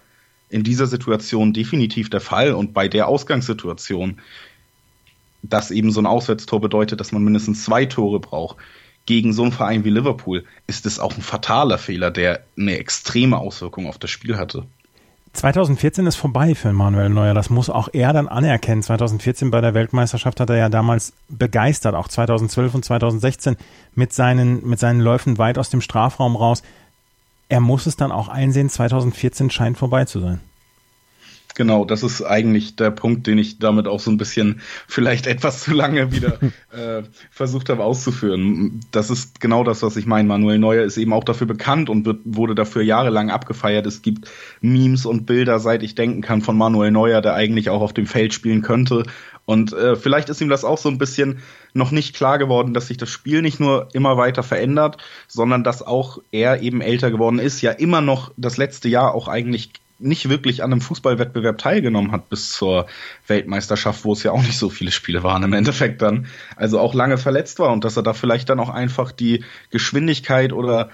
in 0.48 0.64
dieser 0.64 0.86
Situation 0.86 1.52
definitiv 1.52 2.10
der 2.10 2.20
Fall. 2.20 2.52
Und 2.52 2.74
bei 2.74 2.88
der 2.88 3.08
Ausgangssituation, 3.08 4.20
dass 5.42 5.70
eben 5.70 5.90
so 5.90 6.00
ein 6.00 6.06
Auswärtstor 6.06 6.60
bedeutet, 6.60 7.00
dass 7.00 7.12
man 7.12 7.22
mindestens 7.22 7.64
zwei 7.64 7.86
Tore 7.86 8.20
braucht, 8.20 8.56
gegen 9.08 9.32
so 9.32 9.42
einen 9.42 9.52
Verein 9.52 9.84
wie 9.84 9.90
Liverpool 9.90 10.44
ist 10.66 10.84
es 10.84 11.00
auch 11.00 11.16
ein 11.16 11.22
fataler 11.22 11.78
Fehler, 11.78 12.10
der 12.10 12.42
eine 12.58 12.76
extreme 12.76 13.38
Auswirkung 13.38 13.86
auf 13.86 13.96
das 13.96 14.10
Spiel 14.10 14.36
hatte. 14.36 14.66
2014 15.32 16.06
ist 16.06 16.16
vorbei 16.16 16.54
für 16.54 16.74
Manuel 16.74 17.08
Neuer. 17.08 17.32
Das 17.32 17.48
muss 17.48 17.70
auch 17.70 17.88
er 17.94 18.12
dann 18.12 18.28
anerkennen. 18.28 18.82
2014 18.82 19.50
bei 19.50 19.62
der 19.62 19.72
Weltmeisterschaft 19.72 20.40
hat 20.40 20.50
er 20.50 20.58
ja 20.58 20.68
damals 20.68 21.14
begeistert, 21.30 21.94
auch 21.94 22.08
2012 22.08 22.74
und 22.74 22.84
2016 22.84 23.56
mit 23.94 24.12
seinen, 24.12 24.68
mit 24.68 24.78
seinen 24.78 25.00
Läufen 25.00 25.38
weit 25.38 25.56
aus 25.56 25.70
dem 25.70 25.80
Strafraum 25.80 26.36
raus. 26.36 26.62
Er 27.48 27.60
muss 27.60 27.86
es 27.86 27.96
dann 27.96 28.12
auch 28.12 28.28
einsehen, 28.28 28.68
2014 28.68 29.48
scheint 29.48 29.78
vorbei 29.78 30.04
zu 30.04 30.20
sein. 30.20 30.40
Genau, 31.58 31.84
das 31.84 32.04
ist 32.04 32.22
eigentlich 32.22 32.76
der 32.76 32.92
Punkt, 32.92 33.26
den 33.26 33.36
ich 33.36 33.58
damit 33.58 33.88
auch 33.88 33.98
so 33.98 34.12
ein 34.12 34.16
bisschen 34.16 34.60
vielleicht 34.86 35.26
etwas 35.26 35.62
zu 35.64 35.72
lange 35.72 36.12
wieder 36.12 36.38
äh, 36.70 37.02
versucht 37.32 37.68
habe 37.68 37.82
auszuführen. 37.82 38.80
Das 38.92 39.10
ist 39.10 39.40
genau 39.40 39.64
das, 39.64 39.82
was 39.82 39.96
ich 39.96 40.06
meine. 40.06 40.28
Manuel 40.28 40.60
Neuer 40.60 40.84
ist 40.84 40.96
eben 40.98 41.12
auch 41.12 41.24
dafür 41.24 41.48
bekannt 41.48 41.90
und 41.90 42.06
wird, 42.06 42.20
wurde 42.24 42.54
dafür 42.54 42.82
jahrelang 42.82 43.30
abgefeiert. 43.30 43.86
Es 43.86 44.02
gibt 44.02 44.30
Memes 44.60 45.04
und 45.04 45.26
Bilder, 45.26 45.58
seit 45.58 45.82
ich 45.82 45.96
denken 45.96 46.20
kann, 46.20 46.42
von 46.42 46.56
Manuel 46.56 46.92
Neuer, 46.92 47.22
der 47.22 47.34
eigentlich 47.34 47.70
auch 47.70 47.80
auf 47.80 47.92
dem 47.92 48.06
Feld 48.06 48.32
spielen 48.32 48.62
könnte. 48.62 49.02
Und 49.44 49.72
äh, 49.72 49.96
vielleicht 49.96 50.28
ist 50.28 50.40
ihm 50.40 50.50
das 50.50 50.62
auch 50.62 50.78
so 50.78 50.88
ein 50.88 50.98
bisschen 50.98 51.40
noch 51.74 51.90
nicht 51.90 52.14
klar 52.14 52.38
geworden, 52.38 52.72
dass 52.72 52.86
sich 52.86 52.98
das 52.98 53.10
Spiel 53.10 53.42
nicht 53.42 53.58
nur 53.58 53.88
immer 53.94 54.16
weiter 54.16 54.44
verändert, 54.44 54.98
sondern 55.26 55.64
dass 55.64 55.82
auch 55.82 56.18
er 56.30 56.62
eben 56.62 56.80
älter 56.80 57.10
geworden 57.10 57.40
ist, 57.40 57.62
ja 57.62 57.72
immer 57.72 58.00
noch 58.00 58.30
das 58.36 58.58
letzte 58.58 58.88
Jahr 58.88 59.12
auch 59.12 59.26
eigentlich 59.26 59.72
nicht 59.98 60.28
wirklich 60.28 60.62
an 60.62 60.72
einem 60.72 60.80
Fußballwettbewerb 60.80 61.58
teilgenommen 61.58 62.12
hat 62.12 62.28
bis 62.28 62.52
zur 62.52 62.86
Weltmeisterschaft, 63.26 64.04
wo 64.04 64.12
es 64.12 64.22
ja 64.22 64.32
auch 64.32 64.42
nicht 64.42 64.58
so 64.58 64.70
viele 64.70 64.92
Spiele 64.92 65.22
waren 65.22 65.42
im 65.42 65.52
Endeffekt 65.52 66.02
dann. 66.02 66.26
Also 66.56 66.78
auch 66.78 66.94
lange 66.94 67.18
verletzt 67.18 67.58
war 67.58 67.72
und 67.72 67.84
dass 67.84 67.96
er 67.96 68.02
da 68.02 68.14
vielleicht 68.14 68.48
dann 68.48 68.60
auch 68.60 68.70
einfach 68.70 69.12
die 69.12 69.44
Geschwindigkeit 69.70 70.52
oder 70.52 70.90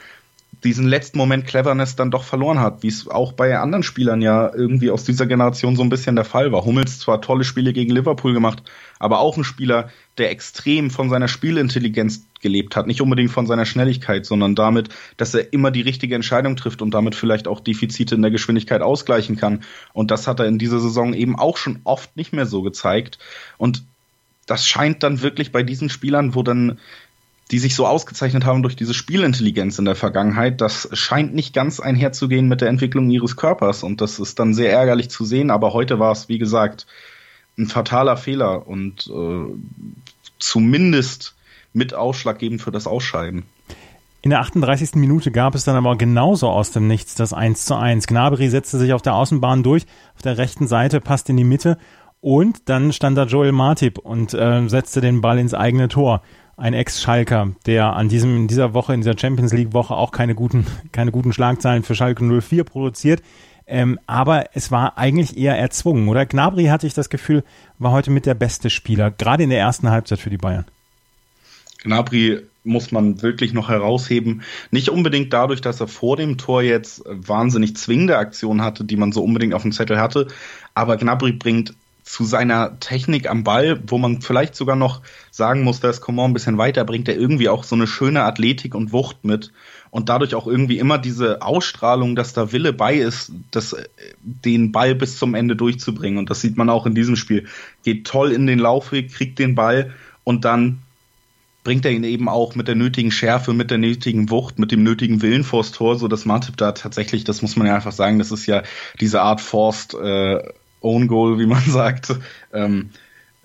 diesen 0.65 0.87
letzten 0.87 1.19
Moment 1.19 1.47
Cleverness 1.47 1.95
dann 1.95 2.11
doch 2.11 2.25
verloren 2.25 2.59
hat, 2.59 2.83
wie 2.83 2.89
es 2.89 3.07
auch 3.07 3.33
bei 3.33 3.57
anderen 3.59 3.83
Spielern 3.83 4.23
ja 4.23 4.53
irgendwie 4.53 4.91
aus 4.91 5.05
dieser 5.05 5.27
Generation 5.27 5.77
so 5.77 5.83
ein 5.83 5.91
bisschen 5.91 6.17
der 6.17 6.25
Fall 6.25 6.53
war. 6.53 6.65
Hummels 6.65 6.99
zwar 6.99 7.21
tolle 7.21 7.45
Spiele 7.45 7.73
gegen 7.73 7.93
Liverpool 7.93 8.33
gemacht, 8.33 8.63
aber 8.99 9.21
auch 9.21 9.37
ein 9.37 9.45
Spieler, 9.45 9.91
der 10.17 10.31
extrem 10.31 10.91
von 10.91 11.11
seiner 11.11 11.29
Spielintelligenz 11.29 12.27
gelebt 12.41 12.77
hat, 12.77 12.87
nicht 12.87 13.03
unbedingt 13.03 13.31
von 13.31 13.47
seiner 13.47 13.67
Schnelligkeit, 13.67 14.25
sondern 14.25 14.55
damit, 14.55 14.89
dass 15.17 15.35
er 15.35 15.53
immer 15.53 15.71
die 15.71 15.83
richtige 15.83 16.15
Entscheidung 16.15 16.57
trifft 16.57 16.83
und 16.83 16.93
damit 16.93 17.15
vielleicht 17.15 17.47
auch 17.47 17.61
Defizite 17.61 18.15
in 18.15 18.23
der 18.23 18.31
Geschwindigkeit 18.31 18.81
ausgleichen 18.81 19.37
kann. 19.37 19.63
Und 19.93 20.11
das 20.11 20.27
hat 20.27 20.41
er 20.41 20.47
in 20.47 20.59
dieser 20.59 20.81
Saison 20.81 21.15
eben 21.15 21.39
auch 21.39 21.57
schon 21.57 21.81
oft 21.85 22.17
nicht 22.17 22.33
mehr 22.33 22.47
so 22.47 22.63
gezeigt. 22.63 23.19
Und 23.59 23.83
das 24.47 24.67
scheint 24.67 25.03
dann 25.03 25.23
wirklich 25.23 25.53
bei 25.53 25.63
diesen 25.63 25.89
Spielern, 25.89 26.35
wo 26.35 26.43
dann 26.43 26.79
die 27.51 27.59
sich 27.59 27.75
so 27.75 27.87
ausgezeichnet 27.87 28.45
haben 28.45 28.63
durch 28.63 28.77
diese 28.77 28.95
Spielintelligenz 28.95 29.79
in 29.79 29.85
der 29.85 29.97
Vergangenheit, 29.97 30.61
das 30.61 30.89
scheint 30.93 31.35
nicht 31.35 31.55
ganz 31.55 31.81
einherzugehen 31.81 32.49
mit 32.49 32.61
der 32.61 32.69
Entwicklung 32.69 33.11
ihres 33.11 33.37
Körpers 33.37 33.83
und 33.83 34.01
das 34.01 34.19
ist 34.19 34.39
dann 34.39 34.55
sehr 34.55 34.73
ärgerlich 34.73 35.11
zu 35.11 35.25
sehen, 35.25 35.51
aber 35.51 35.73
heute 35.73 35.99
war 35.99 36.13
es, 36.13 36.29
wie 36.29 36.39
gesagt, 36.39 36.87
ein 37.59 37.67
fataler 37.67 38.17
Fehler 38.17 38.67
und 38.67 39.07
äh, 39.09 39.55
zumindest 40.39 41.35
mit 41.73 41.95
ausschlaggebend 41.95 42.63
für 42.63 42.71
das 42.71 42.87
Ausscheiden. 42.87 43.45
In 44.23 44.31
der 44.31 44.41
38. 44.41 44.95
Minute 44.95 45.31
gab 45.31 45.55
es 45.55 45.65
dann 45.65 45.77
aber 45.77 45.97
genauso 45.97 46.49
aus 46.49 46.71
dem 46.71 46.87
Nichts 46.87 47.15
das 47.15 47.35
1 47.35 47.67
zu 47.67 47.77
1. 47.77 48.07
Gnabry 48.07 48.49
setzte 48.49 48.79
sich 48.79 48.95
auf 48.95 49.03
der 49.03 49.15
Außenbahn 49.15 49.63
durch, 49.63 49.85
auf 50.15 50.23
der 50.23 50.39
rechten 50.39 50.67
Seite, 50.67 51.01
passt 51.03 51.29
in 51.29 51.37
die 51.37 51.45
Mitte 51.45 51.77
Und 52.23 52.71
dann 52.71 52.95
stand 52.95 53.19
da 53.19 53.25
Joel 53.25 53.53
Martip 53.53 53.99
und 53.99 54.33
äh, 54.33 54.67
setzte 54.67 55.03
den 55.03 55.21
Ball 55.21 55.39
ins 55.39 55.53
eigene 55.53 55.89
Tor. 55.89 56.23
Ein 56.57 56.75
Ex-Schalker, 56.75 57.53
der 57.67 57.95
an 57.95 58.09
diesem, 58.09 58.37
in 58.37 58.49
dieser 58.49 58.75
Woche, 58.75 58.95
in 58.95 59.01
dieser 59.01 59.19
Champions 59.19 59.53
League-Woche 59.53 59.95
auch 59.95 60.13
keine 60.13 60.35
guten, 60.35 60.67
keine 60.93 61.11
guten 61.11 61.33
Schlagzeilen 61.33 61.83
für 61.83 61.95
Schalke 61.95 62.25
04 62.25 62.65
produziert. 62.65 63.23
Ähm, 63.67 63.99
aber 64.07 64.55
es 64.55 64.71
war 64.71 64.99
eigentlich 64.99 65.37
eher 65.39 65.57
erzwungen, 65.57 66.09
oder? 66.09 66.27
Gnabry 66.27 66.67
hatte 66.67 66.87
ich 66.87 66.95
das 66.95 67.09
Gefühl, 67.09 67.45
war 67.79 67.93
heute 67.93 68.11
mit 68.11 68.27
der 68.27 68.35
beste 68.35 68.69
Spieler, 68.69 69.11
gerade 69.11 69.43
in 69.43 69.51
der 69.51 69.59
ersten 69.59 69.91
Halbzeit 69.91 70.21
für 70.21 70.31
die 70.31 70.37
Bayern. 70.37 70.67
Gnabry 71.83 72.43
muss 72.65 72.93
man 72.93 73.23
wirklich 73.23 73.53
noch 73.53 73.69
herausheben. 73.69 74.43
Nicht 74.71 74.89
unbedingt 74.89 75.33
dadurch, 75.33 75.61
dass 75.61 75.81
er 75.81 75.89
vor 75.89 76.17
dem 76.17 76.39
Tor 76.39 76.63
jetzt 76.63 77.03
wahnsinnig 77.07 77.77
zwingende 77.77 78.17
Aktionen 78.17 78.63
hatte, 78.63 78.85
die 78.85 78.97
man 78.97 79.13
so 79.13 79.23
unbedingt 79.23 79.55
auf 79.55 79.63
dem 79.63 79.73
Zettel 79.73 79.99
hatte. 79.99 80.29
Aber 80.75 80.97
Gnabry 80.97 81.33
bringt 81.33 81.75
zu 82.05 82.25
seiner 82.25 82.79
Technik 82.81 83.29
am 83.29 83.45
Ball, 83.45 83.83
wo 83.87 83.97
man 83.97 84.21
vielleicht 84.21 84.55
sogar 84.55 84.77
noch 84.77 85.01
sagen 85.31 85.63
muss, 85.65 85.81
dass 85.81 86.03
Coman 86.03 86.31
ein 86.31 86.35
bisschen 86.35 86.59
weiter 86.59 86.85
bringt, 86.85 87.09
er 87.09 87.17
irgendwie 87.17 87.49
auch 87.49 87.65
so 87.65 87.75
eine 87.75 87.87
schöne 87.87 88.23
Athletik 88.23 88.75
und 88.75 88.93
Wucht 88.93 89.25
mit 89.25 89.53
und 89.91 90.11
dadurch 90.11 90.35
auch 90.35 90.47
irgendwie 90.47 90.79
immer 90.79 90.99
diese 90.99 91.41
Ausstrahlung, 91.41 92.15
dass 92.15 92.35
da 92.35 92.53
Wille 92.53 92.75
bei 92.75 92.95
ist, 92.95 93.33
das, 93.51 93.75
den 94.21 94.71
Ball 94.71 94.95
bis 94.95 95.19
zum 95.19 95.35
Ende 95.35 95.57
durchzubringen. 95.57 96.19
Und 96.19 96.29
das 96.29 96.43
sieht 96.43 96.59
man 96.59 96.69
auch 96.69 96.85
in 96.85 96.95
diesem 96.95 97.17
Spiel. 97.17 97.47
Geht 97.85 98.07
toll 98.07 98.33
in 98.33 98.47
den 98.47 98.59
Laufweg, 98.59 99.11
kriegt 99.11 99.39
den 99.39 99.55
Ball 99.55 99.93
und 100.25 100.45
dann 100.45 100.83
bringt 101.65 101.87
er 101.87 101.93
ihn 101.93 102.05
eben 102.05 102.29
auch 102.29 102.55
mit 102.55 102.69
der 102.69 102.75
nötigen 102.75 103.11
Schärfe, 103.11 103.55
mit 103.55 103.71
der 103.71 103.79
nötigen 103.79 104.29
Wucht, 104.29 104.59
mit 104.59 104.71
dem 104.71 104.83
nötigen 104.83 105.23
Willen 105.23 105.45
vors 105.45 105.73
Tor, 105.73 105.97
so 105.97 106.09
dass 106.09 106.27
Martip 106.27 106.59
da 106.59 106.73
tatsächlich, 106.73 107.25
das 107.25 107.41
muss 107.41 107.57
man 107.57 107.67
ja 107.67 107.75
einfach 107.75 107.93
sagen, 107.93 108.19
das 108.19 108.31
ist 108.31 108.45
ja 108.45 108.63
diese 109.01 109.23
Art 109.23 109.41
Forced 109.41 109.95
äh, 109.95 110.43
Own 110.85 111.09
Goal, 111.09 111.39
wie 111.39 111.47
man 111.47 111.63
sagt, 111.67 112.15
ähm, 112.53 112.91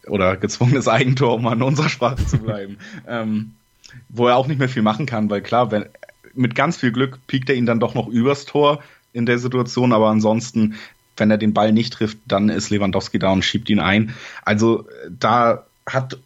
oder 0.08 0.38
gezwungenes 0.38 0.88
Eigentor, 0.88 1.36
um 1.36 1.48
an 1.48 1.62
unserer 1.62 1.90
Sprache 1.90 2.26
zu 2.26 2.38
bleiben, 2.38 2.78
ähm, 3.08 3.54
wo 4.10 4.28
er 4.28 4.38
auch 4.38 4.48
nicht 4.48 4.60
mehr 4.60 4.70
viel 4.70 4.82
machen 4.82 5.06
kann, 5.06 5.30
weil 5.30 5.42
klar, 5.42 5.72
wenn 5.72 5.86
mit 6.36 6.56
ganz 6.56 6.78
viel 6.78 6.92
Glück 6.92 7.20
piekt 7.28 7.50
er 7.50 7.56
ihn 7.56 7.66
dann 7.66 7.80
doch 7.80 7.96
noch 7.96 8.08
übers 8.08 8.46
Tor 8.46 8.84
in 9.14 9.26
der 9.26 9.40
Situation, 9.40 9.94
aber 9.94 10.10
ansonsten, 10.10 10.76
wenn 11.18 11.32
er 11.32 11.38
den 11.38 11.54
Ball 11.54 11.72
nicht 11.72 11.94
trifft, 11.94 12.20
dann 12.28 12.50
ist 12.50 12.70
Lewandowski 12.70 13.20
da 13.20 13.32
und 13.32 13.44
schiebt 13.44 13.70
ihn 13.70 13.80
ein. 13.80 14.14
Also 14.44 14.86
da 15.10 15.66
hat 15.88 16.20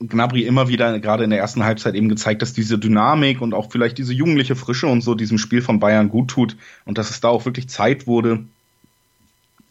Gnabry 0.00 0.42
immer 0.42 0.68
wieder 0.68 0.98
gerade 0.98 1.24
in 1.24 1.30
der 1.30 1.38
ersten 1.38 1.64
Halbzeit 1.64 1.94
eben 1.94 2.08
gezeigt, 2.08 2.42
dass 2.42 2.52
diese 2.52 2.78
Dynamik 2.78 3.40
und 3.40 3.54
auch 3.54 3.70
vielleicht 3.70 3.98
diese 3.98 4.12
jugendliche 4.12 4.56
Frische 4.56 4.86
und 4.86 5.02
so 5.02 5.14
diesem 5.14 5.38
Spiel 5.38 5.62
von 5.62 5.78
Bayern 5.78 6.08
gut 6.08 6.28
tut 6.28 6.56
und 6.84 6.98
dass 6.98 7.10
es 7.10 7.20
da 7.20 7.28
auch 7.28 7.44
wirklich 7.44 7.68
Zeit 7.68 8.06
wurde, 8.06 8.44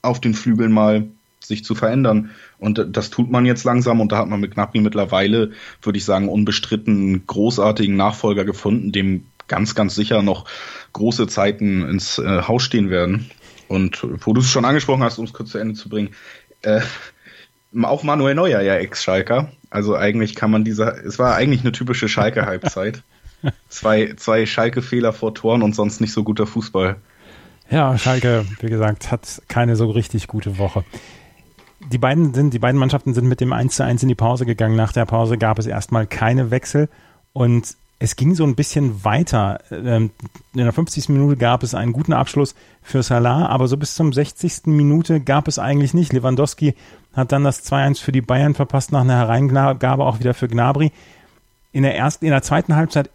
auf 0.04 0.22
den 0.22 0.36
Flügeln 0.36 0.72
mal 0.72 1.08
sich 1.40 1.64
zu 1.66 1.76
verändern. 1.76 2.30
Und 2.60 2.86
das 2.92 3.10
tut 3.10 3.32
man 3.32 3.46
jetzt 3.46 3.64
langsam 3.64 4.00
und 4.00 4.12
da 4.12 4.18
hat 4.20 4.30
man 4.30 4.40
mit 4.40 4.54
Gnabry 4.54 4.80
mittlerweile, 4.80 5.52
würde 5.82 5.98
ich 5.98 6.06
sagen, 6.06 6.30
unbestritten 6.30 6.96
einen 6.96 7.28
großartigen 7.28 7.96
Nachfolger 7.96 8.46
gefunden, 8.46 8.92
dem 8.92 9.26
ganz, 9.48 9.76
ganz 9.76 9.96
sicher 9.96 10.22
noch 10.22 10.46
große 10.94 11.28
Zeiten 11.28 11.88
ins 11.88 12.18
äh, 12.20 12.44
Haus 12.44 12.64
stehen 12.64 12.90
werden. 12.90 13.30
Und 13.68 14.06
wo 14.26 14.34
du 14.34 14.42
es 14.42 14.50
schon 14.50 14.66
angesprochen 14.66 15.04
hast, 15.04 15.18
um 15.18 15.26
es 15.26 15.34
kurz 15.34 15.52
zu 15.52 15.58
Ende 15.58 15.74
zu 15.74 15.90
bringen, 15.90 16.12
äh, 16.62 16.82
auch 17.82 18.04
Manuel 18.04 18.36
Neuer 18.36 18.62
ja 18.62 18.76
Ex-Schalker. 18.76 19.52
Also 19.70 19.96
eigentlich 19.96 20.36
kann 20.36 20.52
man 20.52 20.64
dieser, 20.64 21.04
es 21.04 21.18
war 21.18 21.36
eigentlich 21.36 21.62
eine 21.62 21.72
typische 21.72 22.08
Schalke-Halbzeit. 22.08 23.04
zwei, 23.70 24.14
zwei 24.16 24.46
Schalke-Fehler 24.46 25.12
vor 25.12 25.34
Toren 25.34 25.64
und 25.64 25.76
sonst 25.76 26.00
nicht 26.00 26.14
so 26.14 26.24
guter 26.24 26.48
Fußball. 26.48 26.98
Ja, 27.74 27.98
Schalke, 27.98 28.46
wie 28.60 28.70
gesagt, 28.70 29.12
hat 29.12 29.42
keine 29.48 29.76
so 29.76 29.90
richtig 29.90 30.28
gute 30.28 30.60
Woche. 30.60 30.84
Die 31.92 31.98
beiden 31.98 32.32
sind, 32.36 32.54
die 32.54 32.60
beiden 32.60 32.80
Mannschaften 32.80 33.16
sind 33.16 33.28
mit 33.28 33.42
dem 33.42 33.52
1 33.52 33.78
zu 33.78 33.84
1 33.84 34.04
in 34.04 34.10
die 34.10 34.14
Pause 34.14 34.46
gegangen. 34.46 34.76
Nach 34.76 34.92
der 34.92 35.08
Pause 35.08 35.40
gab 35.40 35.58
es 35.58 35.66
erstmal 35.66 36.06
keine 36.06 36.52
Wechsel 36.52 36.88
und 37.34 37.76
es 37.98 38.16
ging 38.16 38.36
so 38.36 38.44
ein 38.44 38.54
bisschen 38.54 39.04
weiter. 39.04 39.60
Ähm, 39.72 40.12
in 40.54 40.66
der 40.66 40.72
50. 40.72 41.10
Minute 41.10 41.36
gab 41.36 41.64
es 41.64 41.74
einen 41.74 41.94
guten 41.94 42.14
Abschluss 42.14 42.54
für 42.84 43.02
Salah, 43.02 43.48
aber 43.48 43.68
so 43.68 43.76
bis 43.76 43.96
zum 43.96 44.14
60. 44.14 44.68
Minute 44.68 45.20
gab 45.20 45.48
es 45.48 45.58
eigentlich 45.58 45.96
nicht. 45.96 46.14
Lewandowski 46.14 46.76
hat 47.16 47.32
dann 47.32 47.44
das 47.44 47.66
2-1 47.66 48.02
für 48.02 48.12
die 48.12 48.22
Bayern 48.22 48.54
verpasst 48.54 48.92
nach 48.92 49.02
einer 49.02 49.18
Hereingabe 49.18 50.06
auch 50.06 50.20
wieder 50.20 50.36
für 50.36 50.48
Gnabry. 50.48 50.92
In 51.72 51.82
der 51.82 51.98
ersten, 51.98 52.26
in 52.26 52.32
der 52.32 52.44
zweiten 52.44 52.76
Halbzeit 52.76 53.10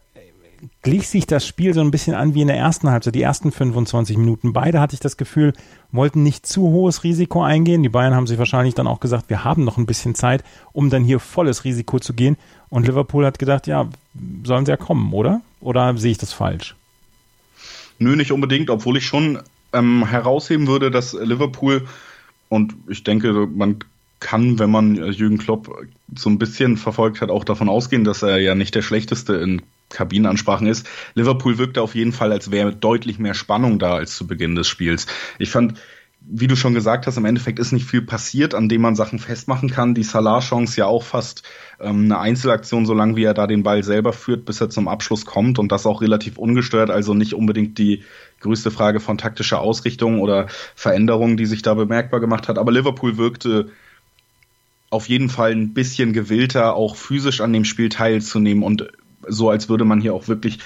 glich 0.83 1.09
sich 1.09 1.27
das 1.27 1.47
Spiel 1.47 1.75
so 1.75 1.81
ein 1.81 1.91
bisschen 1.91 2.15
an 2.15 2.35
wie 2.35 2.43
in 2.43 2.49
der 2.49 2.57
ersten 2.57 2.91
Halbzeit, 2.91 3.15
die 3.15 3.23
ersten 3.23 3.53
25 3.53 4.17
Minuten. 4.17 4.53
Beide 4.53 4.81
hatte 4.81 4.95
ich 4.95 5.01
das 5.01 5.17
Gefühl, 5.17 5.53
wollten 5.93 6.23
nicht 6.23 6.47
zu 6.47 6.63
hohes 6.63 7.05
Risiko 7.05 7.43
eingehen. 7.43 7.83
Die 7.83 7.89
Bayern 7.89 8.15
haben 8.15 8.27
sich 8.27 8.39
wahrscheinlich 8.39 8.75
dann 8.75 8.87
auch 8.87 9.01
gesagt, 9.01 9.31
wir 9.31 9.45
haben 9.45 9.65
noch 9.65 9.77
ein 9.79 9.87
bisschen 9.87 10.15
Zeit, 10.15 10.45
um 10.73 10.91
dann 10.91 11.05
hier 11.05 11.21
volles 11.21 11.65
Risiko 11.65 11.99
zu 11.99 12.15
gehen. 12.15 12.37
Und 12.69 12.87
Liverpool 12.87 13.25
hat 13.25 13.39
gedacht, 13.39 13.67
ja, 13.67 13.89
sollen 14.45 14.67
sie 14.67 14.73
ja 14.73 14.77
kommen, 14.77 15.13
oder? 15.13 15.41
Oder 15.61 15.97
sehe 15.97 16.13
ich 16.13 16.19
das 16.19 16.33
falsch? 16.33 16.77
Nö, 17.99 18.15
nicht 18.15 18.33
unbedingt, 18.33 18.71
obwohl 18.71 18.97
ich 18.97 19.07
schon 19.07 19.41
ähm, 19.73 20.07
herausheben 20.07 20.67
würde, 20.67 20.91
dass 20.91 21.13
Liverpool 21.13 21.87
und 22.49 22.75
ich 22.89 23.05
denke, 23.05 23.47
man 23.47 23.81
kann, 24.21 24.59
wenn 24.59 24.71
man 24.71 24.97
Jürgen 25.13 25.39
Klopp 25.39 25.87
so 26.15 26.31
ein 26.31 26.39
bisschen 26.39 26.77
verfolgt 26.77 27.21
hat, 27.21 27.31
auch 27.31 27.45
davon 27.45 27.69
ausgehen, 27.69 28.05
dass 28.05 28.23
er 28.23 28.39
ja 28.39 28.55
nicht 28.55 28.75
der 28.75 28.83
schlechteste 28.83 29.35
in 29.35 29.63
Kabinenansprachen 29.89 30.67
ist. 30.67 30.87
Liverpool 31.15 31.59
wirkte 31.59 31.83
auf 31.83 31.95
jeden 31.95 32.13
Fall, 32.13 32.33
als 32.33 32.51
wäre 32.51 32.75
deutlich 32.75 33.19
mehr 33.19 33.35
Spannung 33.35 33.79
da 33.79 33.95
als 33.95 34.17
zu 34.17 34.27
Beginn 34.27 34.55
des 34.55 34.69
Spiels. 34.69 35.07
Ich 35.39 35.51
fand, 35.51 35.75
wie 36.21 36.47
du 36.47 36.57
schon 36.57 36.75
gesagt 36.75 37.07
hast, 37.07 37.17
im 37.17 37.25
Endeffekt 37.25 37.59
ist 37.59 37.73
nicht 37.73 37.87
viel 37.87 38.03
passiert, 38.03 38.55
an 38.55 38.69
dem 38.69 38.83
man 38.83 38.97
Sachen 38.97 39.19
festmachen 39.19 39.71
kann. 39.71 39.95
Die 39.95 40.03
Salah-Chance 40.03 40.79
ja 40.79 40.87
auch 40.87 41.03
fast 41.03 41.43
ähm, 41.81 42.05
eine 42.05 42.19
Einzelaktion, 42.19 42.87
solange 42.87 43.17
wie 43.17 43.25
er 43.25 43.35
da 43.35 43.47
den 43.47 43.63
Ball 43.63 43.83
selber 43.83 44.13
führt, 44.13 44.45
bis 44.45 44.61
er 44.61 44.69
zum 44.69 44.89
Abschluss 44.89 45.25
kommt 45.25 45.59
und 45.59 45.73
das 45.73 45.87
auch 45.87 46.03
relativ 46.03 46.37
ungestört, 46.37 46.91
also 46.91 47.15
nicht 47.15 47.35
unbedingt 47.35 47.79
die 47.79 48.03
größte 48.41 48.71
Frage 48.71 49.01
von 49.01 49.17
taktischer 49.17 49.61
Ausrichtung 49.61 50.21
oder 50.21 50.49
Veränderung, 50.75 51.37
die 51.37 51.47
sich 51.47 51.63
da 51.63 51.75
bemerkbar 51.75 52.21
gemacht 52.21 52.49
hat. 52.49 52.59
Aber 52.59 52.73
Liverpool 52.73 53.17
wirkte 53.17 53.71
auf 54.91 55.09
jeden 55.09 55.29
Fall 55.29 55.53
ein 55.53 55.75
bisschen 55.75 56.13
gewillter, 56.13 56.75
auch 56.75 56.97
physisch 56.97 57.41
an 57.41 57.53
dem 57.53 57.65
Spiel 57.65 57.89
teilzunehmen 57.89 58.63
und 58.63 58.89
so, 59.29 59.51
als 59.51 59.69
würde 59.69 59.85
man 59.85 60.01
hier 60.01 60.15
auch 60.15 60.29
wirklich 60.29 60.59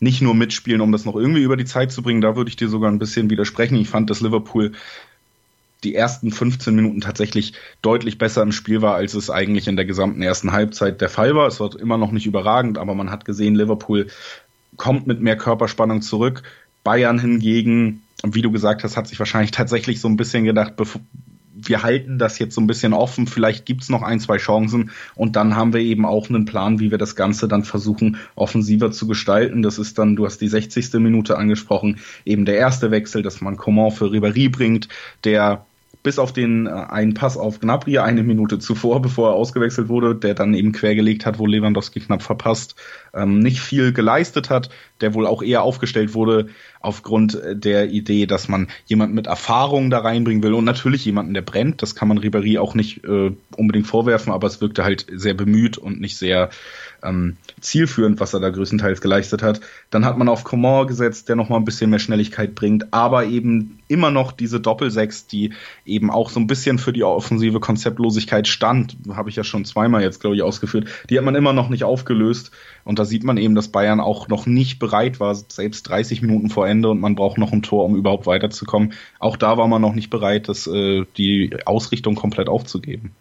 nicht 0.00 0.20
nur 0.20 0.34
mitspielen, 0.34 0.80
um 0.80 0.90
das 0.90 1.04
noch 1.04 1.14
irgendwie 1.14 1.42
über 1.42 1.56
die 1.56 1.64
Zeit 1.64 1.92
zu 1.92 2.02
bringen. 2.02 2.20
Da 2.20 2.34
würde 2.34 2.48
ich 2.48 2.56
dir 2.56 2.68
sogar 2.68 2.90
ein 2.90 2.98
bisschen 2.98 3.30
widersprechen. 3.30 3.76
Ich 3.76 3.88
fand, 3.88 4.10
dass 4.10 4.20
Liverpool 4.20 4.72
die 5.84 5.94
ersten 5.94 6.30
15 6.30 6.74
Minuten 6.74 7.00
tatsächlich 7.00 7.54
deutlich 7.82 8.18
besser 8.18 8.42
im 8.42 8.52
Spiel 8.52 8.82
war, 8.82 8.94
als 8.94 9.14
es 9.14 9.30
eigentlich 9.30 9.68
in 9.68 9.76
der 9.76 9.84
gesamten 9.84 10.22
ersten 10.22 10.52
Halbzeit 10.52 11.00
der 11.00 11.08
Fall 11.08 11.34
war. 11.34 11.46
Es 11.46 11.60
war 11.60 11.78
immer 11.78 11.98
noch 11.98 12.12
nicht 12.12 12.26
überragend, 12.26 12.78
aber 12.78 12.94
man 12.94 13.10
hat 13.10 13.24
gesehen, 13.24 13.54
Liverpool 13.54 14.08
kommt 14.76 15.06
mit 15.06 15.20
mehr 15.20 15.36
Körperspannung 15.36 16.02
zurück. 16.02 16.42
Bayern 16.84 17.18
hingegen, 17.18 18.02
wie 18.24 18.42
du 18.42 18.50
gesagt 18.50 18.84
hast, 18.84 18.96
hat 18.96 19.08
sich 19.08 19.18
wahrscheinlich 19.18 19.50
tatsächlich 19.50 20.00
so 20.00 20.08
ein 20.08 20.16
bisschen 20.16 20.44
gedacht, 20.44 20.76
wir 21.68 21.82
halten 21.82 22.18
das 22.18 22.38
jetzt 22.38 22.54
so 22.54 22.60
ein 22.60 22.66
bisschen 22.66 22.92
offen, 22.92 23.26
vielleicht 23.26 23.66
gibt's 23.66 23.88
noch 23.88 24.02
ein, 24.02 24.20
zwei 24.20 24.36
Chancen 24.36 24.90
und 25.14 25.36
dann 25.36 25.56
haben 25.56 25.72
wir 25.72 25.80
eben 25.80 26.04
auch 26.04 26.28
einen 26.28 26.44
Plan, 26.44 26.80
wie 26.80 26.90
wir 26.90 26.98
das 26.98 27.16
Ganze 27.16 27.48
dann 27.48 27.64
versuchen, 27.64 28.16
offensiver 28.34 28.90
zu 28.90 29.06
gestalten. 29.06 29.62
Das 29.62 29.78
ist 29.78 29.98
dann, 29.98 30.16
du 30.16 30.24
hast 30.24 30.38
die 30.38 30.48
60. 30.48 30.94
Minute 30.94 31.38
angesprochen, 31.38 31.98
eben 32.24 32.44
der 32.44 32.56
erste 32.56 32.90
Wechsel, 32.90 33.22
dass 33.22 33.40
man 33.40 33.56
Coman 33.56 33.90
für 33.90 34.06
Ribéry 34.06 34.50
bringt, 34.50 34.88
der 35.24 35.66
bis 36.02 36.18
auf 36.18 36.32
den 36.32 36.66
äh, 36.66 36.70
einen 36.70 37.14
Pass 37.14 37.36
auf 37.36 37.60
Gnabry 37.60 37.98
eine 37.98 38.22
Minute 38.22 38.58
zuvor, 38.58 39.02
bevor 39.02 39.30
er 39.30 39.34
ausgewechselt 39.34 39.88
wurde, 39.88 40.14
der 40.14 40.34
dann 40.34 40.54
eben 40.54 40.72
quergelegt 40.72 41.26
hat, 41.26 41.38
wo 41.38 41.46
Lewandowski 41.46 42.00
knapp 42.00 42.22
verpasst, 42.22 42.74
ähm, 43.14 43.38
nicht 43.38 43.60
viel 43.60 43.92
geleistet 43.92 44.50
hat, 44.50 44.70
der 45.00 45.14
wohl 45.14 45.26
auch 45.26 45.42
eher 45.42 45.62
aufgestellt 45.62 46.14
wurde 46.14 46.48
aufgrund 46.80 47.40
der 47.52 47.90
Idee, 47.90 48.26
dass 48.26 48.48
man 48.48 48.68
jemanden 48.86 49.14
mit 49.14 49.26
Erfahrung 49.26 49.90
da 49.90 49.98
reinbringen 49.98 50.42
will 50.42 50.54
und 50.54 50.64
natürlich 50.64 51.04
jemanden, 51.04 51.34
der 51.34 51.42
brennt. 51.42 51.82
Das 51.82 51.94
kann 51.94 52.08
man 52.08 52.18
Ribéry 52.18 52.58
auch 52.58 52.74
nicht 52.74 53.04
äh, 53.04 53.32
unbedingt 53.56 53.86
vorwerfen, 53.86 54.32
aber 54.32 54.46
es 54.46 54.60
wirkte 54.60 54.84
halt 54.84 55.06
sehr 55.12 55.34
bemüht 55.34 55.78
und 55.78 56.00
nicht 56.00 56.16
sehr 56.16 56.50
ähm, 57.02 57.36
zielführend, 57.60 58.20
was 58.20 58.34
er 58.34 58.40
da 58.40 58.50
größtenteils 58.50 59.00
geleistet 59.00 59.42
hat. 59.42 59.60
Dann 59.90 60.04
hat 60.04 60.18
man 60.18 60.28
auf 60.28 60.44
Coman 60.44 60.86
gesetzt, 60.86 61.28
der 61.28 61.36
nochmal 61.36 61.58
ein 61.58 61.64
bisschen 61.64 61.90
mehr 61.90 61.98
Schnelligkeit 61.98 62.54
bringt, 62.54 62.92
aber 62.92 63.26
eben 63.26 63.78
immer 63.88 64.10
noch 64.10 64.32
diese 64.32 64.60
Doppelsechs, 64.60 65.26
die 65.26 65.52
eben 65.84 66.10
auch 66.10 66.30
so 66.30 66.40
ein 66.40 66.46
bisschen 66.46 66.78
für 66.78 66.92
die 66.92 67.04
offensive 67.04 67.60
Konzeptlosigkeit 67.60 68.48
stand, 68.48 68.96
habe 69.10 69.30
ich 69.30 69.36
ja 69.36 69.44
schon 69.44 69.64
zweimal 69.64 70.02
jetzt, 70.02 70.20
glaube 70.20 70.36
ich, 70.36 70.42
ausgeführt. 70.42 70.88
Die 71.10 71.18
hat 71.18 71.24
man 71.24 71.34
immer 71.34 71.52
noch 71.52 71.68
nicht 71.68 71.84
aufgelöst. 71.84 72.50
Und 72.84 72.98
da 72.98 73.04
sieht 73.04 73.22
man 73.22 73.36
eben, 73.36 73.54
dass 73.54 73.68
Bayern 73.68 74.00
auch 74.00 74.28
noch 74.28 74.46
nicht 74.46 74.78
bereit 74.78 75.20
war, 75.20 75.34
selbst 75.34 75.88
30 75.88 76.22
Minuten 76.22 76.48
vor 76.48 76.66
Ende 76.66 76.88
und 76.88 77.00
man 77.00 77.14
braucht 77.14 77.38
noch 77.38 77.52
ein 77.52 77.62
Tor, 77.62 77.84
um 77.84 77.96
überhaupt 77.96 78.26
weiterzukommen. 78.26 78.92
Auch 79.18 79.36
da 79.36 79.56
war 79.56 79.68
man 79.68 79.82
noch 79.82 79.94
nicht 79.94 80.10
bereit, 80.10 80.48
das, 80.48 80.66
äh, 80.66 81.04
die 81.16 81.56
Ausrichtung 81.64 82.14
komplett 82.14 82.48
aufzugeben. 82.48 83.12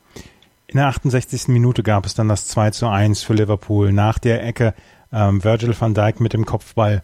In 0.71 0.77
der 0.77 0.88
68. 0.88 1.49
Minute 1.49 1.84
gab 1.84 2.05
es 2.05 2.13
dann 2.13 2.29
das 2.29 2.47
2 2.47 2.71
zu 2.71 2.88
1 2.88 3.23
für 3.23 3.34
Liverpool 3.34 3.91
nach 3.91 4.19
der 4.19 4.41
Ecke. 4.45 4.73
Ähm, 5.12 5.43
Virgil 5.43 5.75
van 5.77 5.93
Dijk 5.93 6.21
mit 6.21 6.31
dem 6.31 6.45
Kopfball. 6.45 7.03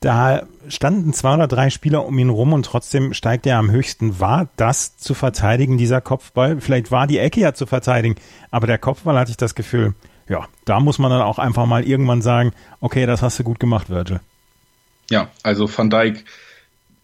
Da 0.00 0.42
standen 0.66 1.12
zwei 1.12 1.34
oder 1.34 1.46
drei 1.46 1.70
Spieler 1.70 2.04
um 2.04 2.18
ihn 2.18 2.30
rum 2.30 2.52
und 2.52 2.66
trotzdem 2.66 3.14
steigt 3.14 3.46
er 3.46 3.58
am 3.58 3.70
höchsten. 3.70 4.18
War 4.18 4.48
das 4.56 4.96
zu 4.96 5.14
verteidigen, 5.14 5.78
dieser 5.78 6.00
Kopfball? 6.00 6.60
Vielleicht 6.60 6.90
war 6.90 7.06
die 7.06 7.18
Ecke 7.18 7.40
ja 7.40 7.54
zu 7.54 7.66
verteidigen, 7.66 8.16
aber 8.50 8.66
der 8.66 8.78
Kopfball 8.78 9.16
hatte 9.16 9.30
ich 9.30 9.36
das 9.36 9.54
Gefühl, 9.54 9.94
ja, 10.28 10.48
da 10.64 10.80
muss 10.80 10.98
man 10.98 11.12
dann 11.12 11.22
auch 11.22 11.38
einfach 11.38 11.64
mal 11.64 11.84
irgendwann 11.84 12.22
sagen, 12.22 12.50
okay, 12.80 13.06
das 13.06 13.22
hast 13.22 13.38
du 13.38 13.44
gut 13.44 13.60
gemacht, 13.60 13.88
Virgil. 13.88 14.18
Ja, 15.10 15.28
also 15.44 15.70
Van 15.72 15.90
Dijk 15.90 16.24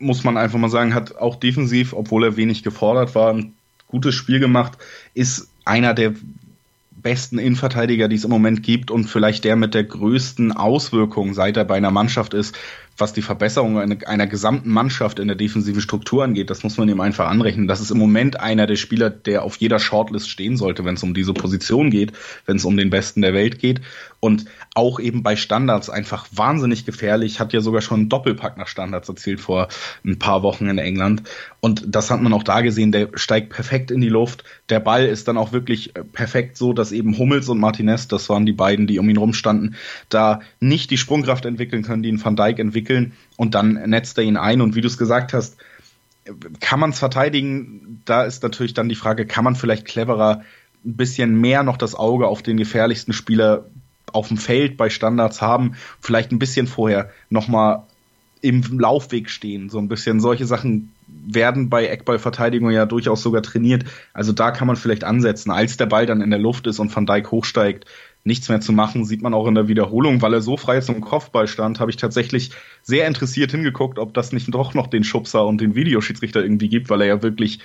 muss 0.01 0.25
man 0.25 0.37
einfach 0.37 0.59
mal 0.59 0.69
sagen, 0.69 0.95
hat 0.95 1.15
auch 1.15 1.37
defensiv, 1.37 1.93
obwohl 1.93 2.25
er 2.25 2.37
wenig 2.37 2.65
gefordert 2.65 3.15
war, 3.15 3.33
ein 3.33 3.55
gutes 3.87 4.17
Spiel 4.17 4.41
gemacht, 4.41 4.79
ist 5.15 5.52
einer 5.64 5.94
der 5.94 6.14
besten 6.90 7.38
Innenverteidiger, 7.38 8.09
die 8.09 8.16
es 8.16 8.25
im 8.25 8.31
Moment 8.31 8.62
gibt 8.62 8.90
und 8.90 9.05
vielleicht 9.05 9.44
der 9.44 9.57
mit 9.57 9.75
der 9.75 9.85
größten 9.85 10.53
Auswirkung, 10.53 11.35
seit 11.35 11.57
er 11.57 11.64
bei 11.64 11.77
einer 11.77 11.90
Mannschaft 11.90 12.33
ist, 12.33 12.57
was 12.97 13.13
die 13.13 13.23
Verbesserung 13.23 13.79
einer, 13.79 13.97
einer, 14.07 14.27
gesamten 14.27 14.71
Mannschaft 14.71 15.19
in 15.19 15.29
der 15.29 15.37
defensiven 15.37 15.81
Struktur 15.81 16.25
angeht, 16.25 16.51
das 16.51 16.63
muss 16.63 16.77
man 16.79 16.89
ihm 16.89 17.01
einfach 17.01 17.29
anrechnen. 17.29 17.67
Das 17.67 17.81
ist 17.81 17.91
im 17.91 17.99
Moment 17.99 18.41
einer 18.41 18.67
der 18.67 18.77
Spieler, 18.77 19.11
der 19.11 19.43
auf 19.43 19.57
jeder 19.57 19.79
Shortlist 19.79 20.29
stehen 20.29 20.57
sollte, 20.57 20.85
wenn 20.85 20.95
es 20.95 21.03
um 21.03 21.15
diese 21.15 21.35
Position 21.35 21.91
geht, 21.91 22.13
wenn 22.47 22.57
es 22.57 22.65
um 22.65 22.77
den 22.77 22.91
Besten 22.91 23.23
der 23.23 23.35
Welt 23.35 23.59
geht. 23.59 23.81
Und 24.21 24.45
auch 24.75 25.01
eben 25.01 25.23
bei 25.23 25.35
Standards 25.35 25.91
einfach 25.91 26.27
wahnsinnig 26.31 26.87
gefährlich, 26.87 27.41
hat 27.41 27.53
ja 27.53 27.61
sogar 27.61 27.83
schon 27.83 28.01
einen 28.01 28.09
Doppelpack 28.09 28.57
nach 28.57 28.69
Standards 28.69 29.09
erzielt 29.09 29.41
vor 29.41 29.69
ein 30.05 30.19
paar 30.19 30.43
Wochen 30.45 30.69
in 30.69 30.79
England. 30.79 31.25
Und 31.61 31.85
das 31.89 32.11
hat 32.11 32.23
man 32.23 32.33
auch 32.33 32.45
da 32.45 32.61
gesehen, 32.61 32.93
der 32.93 33.09
steigt 33.15 33.51
perfekt 33.51 33.91
in 33.91 34.01
die 34.01 34.09
Luft. 34.09 34.45
Der 34.69 34.81
Ball 34.81 35.07
ist 35.07 35.29
dann 35.29 35.37
auch 35.37 35.53
wirklich 35.53 35.97
äh, 35.97 36.05
perfekt 36.05 36.57
so, 36.57 36.73
dass 36.73 36.93
eben 36.93 37.19
Hummels 37.19 37.49
und 37.49 37.59
Martinez, 37.59 38.09
das 38.09 38.29
waren 38.29 38.47
die 38.47 38.53
beiden, 38.53 38.87
die 38.87 38.99
um 38.99 39.09
ihn 39.09 39.17
rumstanden, 39.17 39.75
da 40.09 40.41
nicht 40.61 40.91
die 40.91 40.99
Sprungkraft 40.99 41.45
entwickeln 41.45 41.83
können, 41.83 42.03
die 42.03 42.09
ihn 42.09 42.25
Van 42.25 42.37
Dijk 42.37 42.59
entwickeln. 42.83 43.12
Und 43.37 43.55
dann 43.55 43.75
netzt 43.90 44.18
er 44.18 44.25
ihn 44.25 44.37
ein. 44.37 44.61
Und 44.61 44.75
wie 44.75 44.81
du 44.81 44.88
es 44.88 44.99
gesagt 44.99 45.33
hast, 45.33 45.57
kann 46.61 46.81
man 46.81 46.90
es 46.90 46.99
verteidigen? 46.99 48.03
Da 48.05 48.25
ist 48.25 48.42
natürlich 48.42 48.75
dann 48.75 48.88
die 48.88 48.95
Frage, 48.95 49.27
kann 49.27 49.45
man 49.45 49.57
vielleicht 49.57 49.87
cleverer 49.87 50.42
ein 50.85 50.97
bisschen 50.97 51.40
mehr 51.40 51.62
noch 51.62 51.77
das 51.77 51.95
Auge 51.95 52.27
auf 52.27 52.42
den 52.42 52.57
gefährlichsten 52.57 53.12
Spieler 53.12 53.66
auf 54.12 54.29
dem 54.29 54.37
Feld 54.37 54.77
bei 54.77 54.90
Standards 54.90 55.40
haben, 55.40 55.75
vielleicht 56.01 56.33
ein 56.33 56.38
bisschen 56.38 56.66
vorher 56.66 57.11
nochmal 57.31 57.85
im 58.42 58.62
Laufweg 58.79 59.31
stehen. 59.31 59.71
So 59.71 59.79
ein 59.79 59.88
bisschen 59.88 60.21
solche 60.21 60.45
Sachen 60.45 60.92
werden 61.07 61.71
bei 61.71 61.87
Eckballverteidigung 61.87 62.73
ja 62.73 62.85
durchaus 62.85 63.23
sogar 63.23 63.42
trainiert. 63.42 63.85
Also 64.12 64.33
da 64.33 64.51
kann 64.51 64.66
man 64.66 64.77
vielleicht 64.77 65.05
ansetzen. 65.05 65.51
Als 65.51 65.77
der 65.77 65.87
Ball 65.87 66.07
dann 66.07 66.21
in 66.21 66.31
der 66.31 66.40
Luft 66.40 66.66
ist 66.66 66.81
und 66.81 66.95
Van 66.95 67.07
Dijk 67.07 67.31
hochsteigt, 67.31 67.87
nichts 68.25 68.49
mehr 68.49 68.61
zu 68.61 68.73
machen, 68.73 69.05
sieht 69.05 69.23
man 69.23 69.35
auch 69.35 69.47
in 69.47 69.55
der 69.55 69.69
Wiederholung, 69.69 70.23
weil 70.23 70.35
er 70.35 70.43
so 70.43 70.57
frei 70.57 70.81
zum 70.81 71.01
Kopfball 71.01 71.49
stand, 71.49 71.81
habe 71.81 71.91
ich 71.91 71.97
tatsächlich 71.97 72.51
sehr 72.83 73.07
interessiert 73.07 73.51
hingeguckt, 73.51 73.99
ob 73.99 74.15
das 74.15 74.33
nicht 74.33 74.53
doch 74.55 74.75
noch 74.75 74.87
den 74.87 75.05
Schubser 75.05 75.47
und 75.47 75.61
den 75.61 75.75
Videoschiedsrichter 75.75 76.43
irgendwie 76.43 76.69
gibt, 76.69 76.89
weil 76.89 77.01
er 77.01 77.09
ja 77.09 77.23
wirklich 77.23 77.61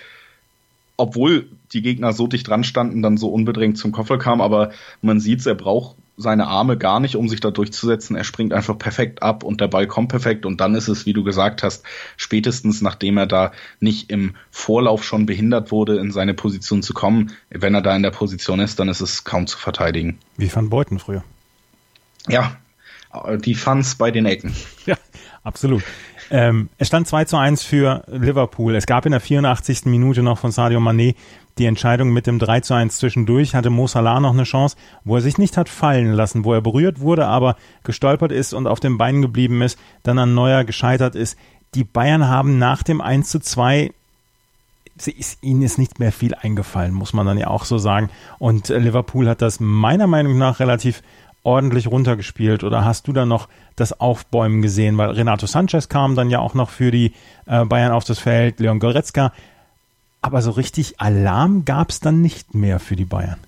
obwohl 0.98 1.48
die 1.74 1.84
Gegner 1.84 2.12
so 2.12 2.28
dicht 2.28 2.48
dran 2.48 2.64
standen, 2.64 3.04
dann 3.04 3.18
so 3.18 3.30
unbedrängt 3.30 3.78
zum 3.78 3.92
Koffer 3.92 4.18
kam, 4.18 4.42
aber 4.42 4.72
man 5.02 5.20
sieht, 5.20 5.46
er 5.46 5.56
braucht 5.56 5.96
seine 6.18 6.48
Arme 6.48 6.78
gar 6.78 7.00
nicht, 7.00 7.16
um 7.16 7.30
sich 7.30 7.40
da 7.40 7.52
durchzusetzen. 7.52 8.16
Er 8.16 8.24
springt 8.24 8.52
einfach 8.52 8.78
perfekt 8.78 9.22
ab 9.22 9.44
und 9.44 9.62
der 9.62 9.68
Ball 9.68 9.86
kommt 9.86 10.10
perfekt 10.10 10.48
und 10.48 10.60
dann 10.60 10.74
ist 10.74 10.88
es, 10.88 11.06
wie 11.06 11.14
du 11.14 11.24
gesagt 11.24 11.62
hast, 11.62 11.86
spätestens 12.18 12.82
nachdem 12.82 13.18
er 13.18 13.28
da 13.28 13.52
nicht 13.80 14.10
im 14.10 14.36
Vorlauf 14.50 15.04
schon 15.04 15.28
behindert 15.28 15.72
wurde, 15.72 16.00
in 16.00 16.12
seine 16.12 16.34
Position 16.34 16.82
zu 16.82 16.94
kommen. 16.94 17.32
Wenn 17.52 17.76
er 17.76 17.84
da 17.84 17.96
in 17.96 18.02
der 18.02 18.12
Position 18.12 18.60
ist, 18.60 18.80
dann 18.80 18.90
ist 18.90 19.00
es 19.00 19.24
kaum 19.24 19.46
zu 19.46 19.60
verteidigen. 19.60 20.18
Wie 20.38 20.50
fand 20.50 20.72
Beuten 20.72 20.98
früher? 20.98 21.24
Ja, 22.28 22.58
die 23.38 23.56
Fans 23.56 23.96
bei 23.96 24.12
den 24.12 24.26
Ecken. 24.26 24.56
Ja, 24.86 24.98
absolut. 25.44 25.84
Ähm, 26.30 26.70
es 26.78 26.88
stand 26.88 27.08
2 27.08 27.26
zu 27.26 27.38
1 27.38 27.64
für 27.64 28.04
Liverpool. 28.08 28.76
Es 28.76 28.86
gab 28.86 29.06
in 29.06 29.12
der 29.12 29.22
84. 29.22 29.86
Minute 29.86 30.24
noch 30.24 30.38
von 30.38 30.52
Sadio 30.52 30.80
Mané 30.80 31.16
die 31.58 31.66
Entscheidung 31.66 32.12
mit 32.12 32.28
dem 32.28 32.40
3 32.40 32.62
zu 32.62 32.74
1 32.74 32.98
zwischendurch. 32.98 33.56
Hatte 33.56 33.70
Mo 33.70 33.88
Salah 33.88 34.20
noch 34.20 34.34
eine 34.34 34.44
Chance, 34.44 34.76
wo 35.04 35.16
er 35.16 35.22
sich 35.22 35.38
nicht 35.38 35.58
hat 35.58 35.70
fallen 35.70 36.14
lassen, 36.14 36.44
wo 36.44 36.54
er 36.54 36.62
berührt 36.62 37.00
wurde, 37.00 37.28
aber 37.28 37.56
gestolpert 37.84 38.32
ist 38.32 38.54
und 38.54 38.68
auf 38.68 38.80
den 38.80 38.98
Beinen 38.98 39.22
geblieben 39.22 39.62
ist, 39.62 39.80
dann 40.04 40.20
an 40.20 40.34
Neuer 40.34 40.64
gescheitert 40.64 41.16
ist. 41.16 41.38
Die 41.76 41.84
Bayern 41.84 42.28
haben 42.28 42.58
nach 42.58 42.84
dem 42.84 43.02
1 43.02 43.30
zu 43.30 43.40
2 43.40 43.92
ist, 45.06 45.44
ihnen 45.44 45.62
ist 45.62 45.78
nicht 45.78 46.00
mehr 46.00 46.12
viel 46.12 46.34
eingefallen, 46.34 46.94
muss 46.94 47.14
man 47.14 47.28
dann 47.28 47.38
ja 47.38 47.48
auch 47.48 47.66
so 47.66 47.78
sagen. 47.78 48.10
Und 48.40 48.70
Liverpool 48.70 49.30
hat 49.30 49.42
das 49.42 49.60
meiner 49.60 50.08
Meinung 50.08 50.38
nach 50.38 50.60
relativ 50.60 51.04
ordentlich 51.48 51.88
runtergespielt 51.88 52.66
oder 52.66 52.84
hast 52.84 53.08
du 53.08 53.14
da 53.14 53.26
noch 53.26 53.48
das 53.78 54.00
Aufbäumen 54.02 54.62
gesehen? 54.62 54.98
Weil 54.98 55.12
Renato 55.12 55.48
Sanchez 55.48 55.88
kam 55.88 56.14
dann 56.14 56.30
ja 56.30 56.40
auch 56.40 56.54
noch 56.54 56.70
für 56.70 56.92
die 56.92 57.14
äh, 57.46 57.64
Bayern 57.64 57.94
auf 57.94 58.04
das 58.04 58.20
Feld, 58.20 58.60
Leon 58.60 58.80
Goretzka. 58.80 59.32
Aber 60.22 60.42
so 60.42 60.52
richtig 60.52 61.00
Alarm 61.00 61.64
gab 61.64 61.90
es 61.90 62.02
dann 62.02 62.22
nicht 62.22 62.54
mehr 62.54 62.80
für 62.80 62.98
die 62.98 63.06
Bayern. 63.06 63.40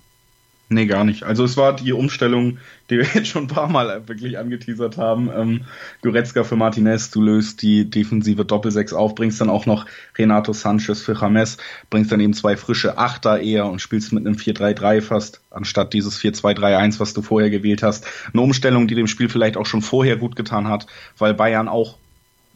Nee, 0.72 0.86
gar 0.86 1.02
nicht. 1.02 1.24
Also 1.24 1.42
es 1.42 1.56
war 1.56 1.74
die 1.74 1.92
Umstellung, 1.92 2.58
die 2.90 2.98
wir 2.98 3.04
jetzt 3.14 3.26
schon 3.26 3.44
ein 3.44 3.48
paar 3.48 3.68
Mal 3.68 4.06
wirklich 4.06 4.38
angeteasert 4.38 4.98
haben. 4.98 5.28
Ähm, 5.34 5.64
Goretzka 6.00 6.44
für 6.44 6.54
Martinez, 6.54 7.10
du 7.10 7.20
löst 7.20 7.62
die 7.62 7.90
defensive 7.90 8.44
Doppelsechs 8.44 8.92
auf, 8.92 9.16
bringst 9.16 9.40
dann 9.40 9.50
auch 9.50 9.66
noch 9.66 9.86
Renato 10.16 10.52
Sanchez 10.52 11.02
für 11.02 11.14
James, 11.20 11.56
bringst 11.90 12.12
dann 12.12 12.20
eben 12.20 12.34
zwei 12.34 12.56
frische 12.56 12.98
Achter 12.98 13.40
eher 13.40 13.66
und 13.66 13.80
spielst 13.80 14.12
mit 14.12 14.24
einem 14.24 14.36
4-3-3 14.36 15.02
fast, 15.02 15.40
anstatt 15.50 15.92
dieses 15.92 16.20
4-2-3-1, 16.20 17.00
was 17.00 17.14
du 17.14 17.22
vorher 17.22 17.50
gewählt 17.50 17.82
hast. 17.82 18.06
Eine 18.32 18.42
Umstellung, 18.42 18.86
die 18.86 18.94
dem 18.94 19.08
Spiel 19.08 19.28
vielleicht 19.28 19.56
auch 19.56 19.66
schon 19.66 19.82
vorher 19.82 20.16
gut 20.16 20.36
getan 20.36 20.68
hat, 20.68 20.86
weil 21.18 21.34
Bayern 21.34 21.66
auch 21.66 21.98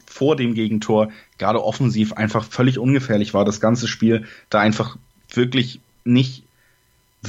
vor 0.07 0.37
dem 0.37 0.55
Gegentor 0.55 1.11
gerade 1.39 1.65
offensiv 1.65 2.13
einfach 2.13 2.45
völlig 2.45 2.79
ungefährlich 2.79 3.35
war, 3.35 3.45
das 3.45 3.61
ganze 3.61 3.89
Spiel 3.89 4.27
da 4.51 4.61
einfach 4.61 4.97
wirklich 5.33 5.81
nicht 6.05 6.44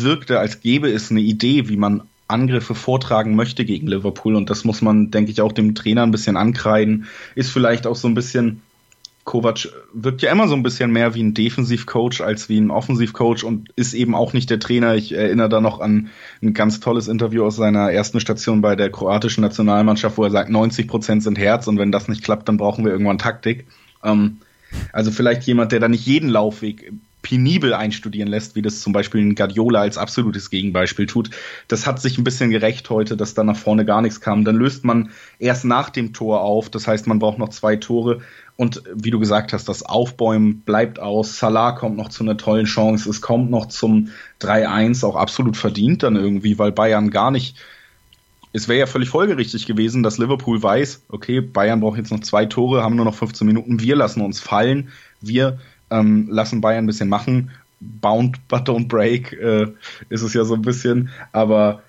wirkte, 0.04 0.40
als 0.40 0.62
gäbe 0.62 0.90
es 0.90 1.12
eine 1.12 1.22
Idee, 1.22 1.70
wie 1.70 1.78
man 1.78 2.04
Angriffe 2.28 2.74
vortragen 2.74 3.36
möchte 3.36 3.66
gegen 3.66 3.88
Liverpool. 3.88 4.36
Und 4.36 4.50
das 4.50 4.64
muss 4.64 4.82
man, 4.82 5.12
denke 5.12 5.32
ich, 5.32 5.42
auch 5.42 5.52
dem 5.52 5.76
Trainer 5.76 6.04
ein 6.04 6.12
bisschen 6.12 6.38
ankreiden. 6.38 7.06
Ist 7.36 7.52
vielleicht 7.52 7.86
auch 7.86 7.96
so 7.96 8.08
ein 8.08 8.16
bisschen, 8.16 8.62
Kovac 9.26 9.68
wirkt 9.94 10.22
ja 10.22 10.32
immer 10.32 10.48
so 10.48 10.56
ein 10.56 10.64
bisschen 10.64 10.92
mehr 10.92 11.14
wie 11.14 11.22
ein 11.22 11.34
Defensivcoach 11.34 12.22
als 12.22 12.50
wie 12.50 12.60
ein 12.60 12.72
Offensivcoach 12.72 13.44
und 13.44 13.70
ist 13.76 13.94
eben 13.94 14.16
auch 14.16 14.34
nicht 14.34 14.50
der 14.50 14.60
Trainer. 14.60 14.96
Ich 14.96 15.12
erinnere 15.14 15.50
da 15.50 15.62
noch 15.62 15.80
an 15.80 16.10
ein 16.42 16.54
ganz 16.54 16.80
tolles 16.80 17.08
Interview 17.08 17.44
aus 17.44 17.56
seiner 17.56 17.92
ersten 17.92 18.20
Station 18.20 18.62
bei 18.62 18.76
der 18.76 18.92
kroatischen 18.92 19.42
Nationalmannschaft, 19.42 20.18
wo 20.18 20.24
er 20.24 20.32
sagt, 20.32 20.50
90 20.50 20.88
Prozent 20.88 21.24
sind 21.24 21.38
Herz 21.38 21.68
und 21.68 21.78
wenn 21.78 21.92
das 21.92 22.08
nicht 22.08 22.24
klappt, 22.24 22.48
dann 22.50 22.58
brauchen 22.58 22.86
wir 22.86 22.92
irgendwann 22.92 23.18
Taktik. 23.18 23.68
Ähm, 24.04 24.38
also 24.92 25.12
vielleicht 25.12 25.44
jemand, 25.44 25.72
der 25.72 25.80
da 25.80 25.88
nicht 25.88 26.06
jeden 26.06 26.30
Laufweg 26.30 26.92
penibel 27.26 27.74
einstudieren 27.74 28.30
lässt, 28.30 28.56
wie 28.56 28.62
das 28.62 28.82
zum 28.82 28.94
Beispiel 28.94 29.20
ein 29.20 29.34
Guardiola 29.34 29.82
als 29.82 29.98
absolutes 29.98 30.52
Gegenbeispiel 30.52 31.08
tut. 31.08 31.32
Das 31.68 31.88
hat 31.88 32.00
sich 32.00 32.20
ein 32.20 32.24
bisschen 32.24 32.52
gerecht 32.52 32.88
heute, 32.92 33.18
dass 33.18 33.34
da 33.34 33.44
nach 33.44 33.58
vorne 33.58 33.84
gar 33.84 34.04
nichts 34.04 34.22
kam. 34.22 34.46
Dann 34.46 34.56
löst 34.56 34.86
man 34.86 35.10
erst 35.40 35.66
nach 35.66 35.90
dem 35.90 36.14
Tor 36.14 36.42
auf. 36.42 36.70
Das 36.70 36.88
heißt, 36.88 37.08
man 37.08 37.18
braucht 37.18 37.40
noch 37.40 37.50
zwei 37.50 37.78
Tore. 37.78 38.22
Und 38.58 38.84
wie 38.94 39.10
du 39.10 39.20
gesagt 39.20 39.54
hast, 39.54 39.68
das 39.68 39.82
Aufbäumen 39.82 40.60
bleibt 40.60 41.00
aus. 41.00 41.40
Salah 41.40 41.72
kommt 41.72 41.98
noch 41.98 42.10
zu 42.10 42.24
einer 42.24 42.38
tollen 42.38 42.68
Chance. 42.68 43.10
Es 43.10 43.22
kommt 43.22 43.50
noch 43.50 43.66
zum 43.66 44.10
3-1, 44.42 45.04
auch 45.04 45.16
absolut 45.16 45.58
verdient 45.58 46.04
dann 46.04 46.16
irgendwie, 46.16 46.60
weil 46.60 46.72
Bayern 46.72 47.10
gar 47.10 47.32
nicht 47.32 47.58
es 48.54 48.70
wäre 48.70 48.80
ja 48.80 48.86
völlig 48.86 49.10
folgerichtig 49.10 49.66
gewesen, 49.66 50.02
dass 50.02 50.18
Liverpool 50.18 50.64
weiß, 50.64 51.08
okay, 51.10 51.42
Bayern 51.42 51.82
braucht 51.82 51.98
jetzt 51.98 52.12
noch 52.12 52.22
zwei 52.22 52.46
Tore, 52.46 52.84
haben 52.84 52.96
nur 52.96 53.04
noch 53.04 53.14
15 53.14 53.46
Minuten, 53.46 53.82
wir 53.82 53.98
lassen 53.98 54.22
uns 54.22 54.40
fallen, 54.40 54.92
wir 55.20 55.60
ähm, 55.89 56.28
lassen 56.30 56.62
Bayern 56.62 56.86
ein 56.86 56.88
bisschen 56.88 57.10
machen. 57.10 57.52
Bound 57.80 58.48
but 58.48 58.67
don't 58.67 58.88
break 58.88 59.34
äh, 59.34 59.67
ist 60.10 60.21
es 60.21 60.34
ja 60.34 60.43
so 60.45 60.56
ein 60.56 60.62
bisschen, 60.62 61.10
aber 61.34 61.84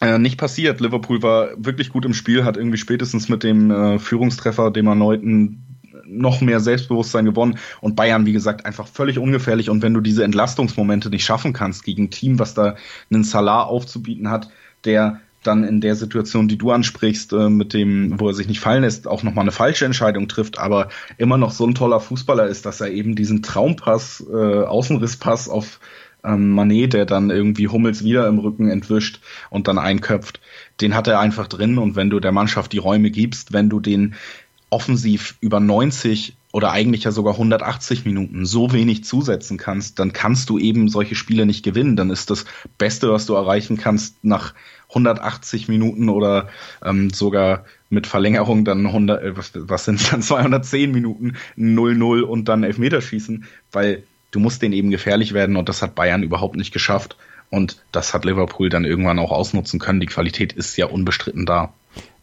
äh, 0.00 0.18
nicht 0.18 0.38
passiert. 0.38 0.80
Liverpool 0.80 1.22
war 1.22 1.50
wirklich 1.56 1.90
gut 1.90 2.04
im 2.04 2.14
Spiel, 2.14 2.44
hat 2.44 2.56
irgendwie 2.56 2.78
spätestens 2.78 3.28
mit 3.28 3.42
dem 3.42 3.70
äh, 3.70 3.98
Führungstreffer, 3.98 4.70
dem 4.70 4.86
erneuten, 4.86 5.62
noch 6.08 6.40
mehr 6.40 6.60
Selbstbewusstsein 6.60 7.24
gewonnen 7.24 7.58
und 7.80 7.96
Bayern, 7.96 8.26
wie 8.26 8.32
gesagt, 8.32 8.64
einfach 8.64 8.86
völlig 8.86 9.18
ungefährlich. 9.18 9.70
Und 9.70 9.82
wenn 9.82 9.94
du 9.94 10.00
diese 10.00 10.24
Entlastungsmomente 10.24 11.10
nicht 11.10 11.24
schaffen 11.24 11.52
kannst 11.52 11.84
gegen 11.84 12.04
ein 12.04 12.10
Team, 12.10 12.38
was 12.38 12.54
da 12.54 12.76
einen 13.10 13.24
Salah 13.24 13.64
aufzubieten 13.64 14.30
hat, 14.30 14.48
der 14.84 15.20
dann 15.46 15.64
in 15.64 15.80
der 15.80 15.96
Situation, 15.96 16.48
die 16.48 16.58
du 16.58 16.70
ansprichst, 16.70 17.32
äh, 17.32 17.48
mit 17.48 17.72
dem, 17.72 18.18
wo 18.18 18.28
er 18.28 18.34
sich 18.34 18.48
nicht 18.48 18.60
fallen 18.60 18.82
lässt, 18.82 19.06
auch 19.06 19.22
nochmal 19.22 19.42
eine 19.42 19.52
falsche 19.52 19.84
Entscheidung 19.84 20.28
trifft, 20.28 20.58
aber 20.58 20.88
immer 21.18 21.38
noch 21.38 21.50
so 21.50 21.66
ein 21.66 21.74
toller 21.74 22.00
Fußballer 22.00 22.46
ist, 22.46 22.66
dass 22.66 22.80
er 22.80 22.90
eben 22.90 23.14
diesen 23.14 23.42
Traumpass, 23.42 24.24
äh, 24.30 24.34
Außenrisspass 24.64 25.48
auf 25.48 25.80
ähm, 26.24 26.50
Manet, 26.50 26.92
der 26.92 27.06
dann 27.06 27.30
irgendwie 27.30 27.68
Hummels 27.68 28.02
wieder 28.04 28.26
im 28.26 28.38
Rücken 28.38 28.68
entwischt 28.68 29.20
und 29.50 29.68
dann 29.68 29.78
einköpft, 29.78 30.40
den 30.80 30.94
hat 30.94 31.06
er 31.06 31.20
einfach 31.20 31.46
drin 31.46 31.78
und 31.78 31.96
wenn 31.96 32.10
du 32.10 32.20
der 32.20 32.32
Mannschaft 32.32 32.72
die 32.72 32.78
Räume 32.78 33.10
gibst, 33.10 33.52
wenn 33.52 33.70
du 33.70 33.80
den 33.80 34.14
offensiv 34.70 35.36
über 35.40 35.60
90 35.60 36.36
oder 36.52 36.72
eigentlich 36.72 37.04
ja 37.04 37.12
sogar 37.12 37.34
180 37.34 38.04
Minuten 38.04 38.46
so 38.46 38.72
wenig 38.72 39.04
zusetzen 39.04 39.58
kannst, 39.58 39.98
dann 39.98 40.12
kannst 40.12 40.48
du 40.50 40.58
eben 40.58 40.88
solche 40.88 41.14
Spiele 41.14 41.46
nicht 41.46 41.62
gewinnen. 41.62 41.96
Dann 41.96 42.10
ist 42.10 42.30
das 42.30 42.46
Beste, 42.78 43.12
was 43.12 43.26
du 43.26 43.34
erreichen 43.34 43.76
kannst, 43.76 44.24
nach 44.24 44.54
180 44.96 45.68
Minuten 45.68 46.08
oder 46.08 46.48
ähm, 46.84 47.10
sogar 47.10 47.64
mit 47.88 48.06
Verlängerung 48.06 48.64
dann 48.64 48.86
100, 48.86 49.22
äh, 49.22 49.36
was, 49.36 49.52
was 49.54 49.84
sind 49.84 50.12
dann 50.12 50.22
210 50.22 50.90
Minuten 50.90 51.34
0-0 51.56 52.22
und 52.22 52.48
dann 52.48 52.64
Elfmeterschießen, 52.64 53.44
weil 53.72 54.02
du 54.30 54.40
musst 54.40 54.62
den 54.62 54.72
eben 54.72 54.90
gefährlich 54.90 55.32
werden 55.32 55.56
und 55.56 55.68
das 55.68 55.82
hat 55.82 55.94
Bayern 55.94 56.22
überhaupt 56.22 56.56
nicht 56.56 56.72
geschafft. 56.72 57.16
Und 57.48 57.80
das 57.92 58.12
hat 58.12 58.24
Liverpool 58.24 58.70
dann 58.70 58.84
irgendwann 58.84 59.20
auch 59.20 59.30
ausnutzen 59.30 59.78
können. 59.78 60.00
Die 60.00 60.06
Qualität 60.06 60.52
ist 60.52 60.76
ja 60.76 60.86
unbestritten 60.86 61.46
da. 61.46 61.72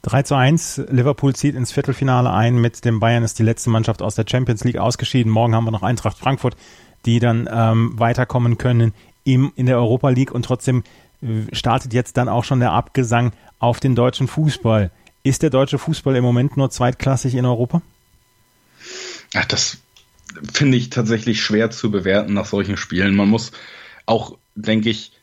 3 0.02 0.24
zu 0.24 0.36
1, 0.36 0.84
Liverpool 0.90 1.34
zieht 1.34 1.56
ins 1.56 1.72
Viertelfinale 1.72 2.30
ein. 2.30 2.60
Mit 2.60 2.84
dem 2.84 3.00
Bayern 3.00 3.24
ist 3.24 3.40
die 3.40 3.44
letzte 3.44 3.70
Mannschaft 3.70 4.02
aus 4.02 4.16
der 4.16 4.26
Champions 4.30 4.66
League 4.66 4.78
ausgeschieden. 4.78 5.32
Morgen 5.32 5.56
haben 5.56 5.64
wir 5.64 5.72
noch 5.72 5.82
Eintracht 5.82 6.18
Frankfurt, 6.18 6.58
die 7.06 7.20
dann 7.20 7.50
ähm, 7.50 7.98
weiterkommen 7.98 8.58
können 8.58 8.94
im, 9.24 9.54
in 9.56 9.66
der 9.66 9.78
Europa 9.78 10.10
League. 10.10 10.32
Und 10.32 10.44
trotzdem 10.44 10.84
startet 11.52 11.94
jetzt 11.94 12.18
dann 12.18 12.30
auch 12.30 12.44
schon 12.44 12.60
der 12.60 12.72
Abgesang 12.72 13.32
auf 13.60 13.80
den 13.80 13.96
deutschen 13.96 14.28
Fußball. 14.28 14.92
Ist 15.24 15.42
der 15.42 15.50
deutsche 15.50 15.80
Fußball 15.80 16.16
im 16.16 16.24
Moment 16.24 16.58
nur 16.58 16.70
zweitklassig 16.70 17.36
in 17.36 17.46
Europa? 17.46 17.82
Ach, 19.34 19.46
das 19.46 19.78
finde 20.54 20.78
ich 20.78 20.90
tatsächlich 20.90 21.42
schwer 21.42 21.72
zu 21.72 21.92
bewerten 21.92 22.34
nach 22.34 22.46
solchen 22.46 22.78
Spielen. 22.78 23.16
Man 23.16 23.30
muss 23.30 23.52
auch, 24.06 24.38
denke 24.56 24.90
ich, 24.90 25.14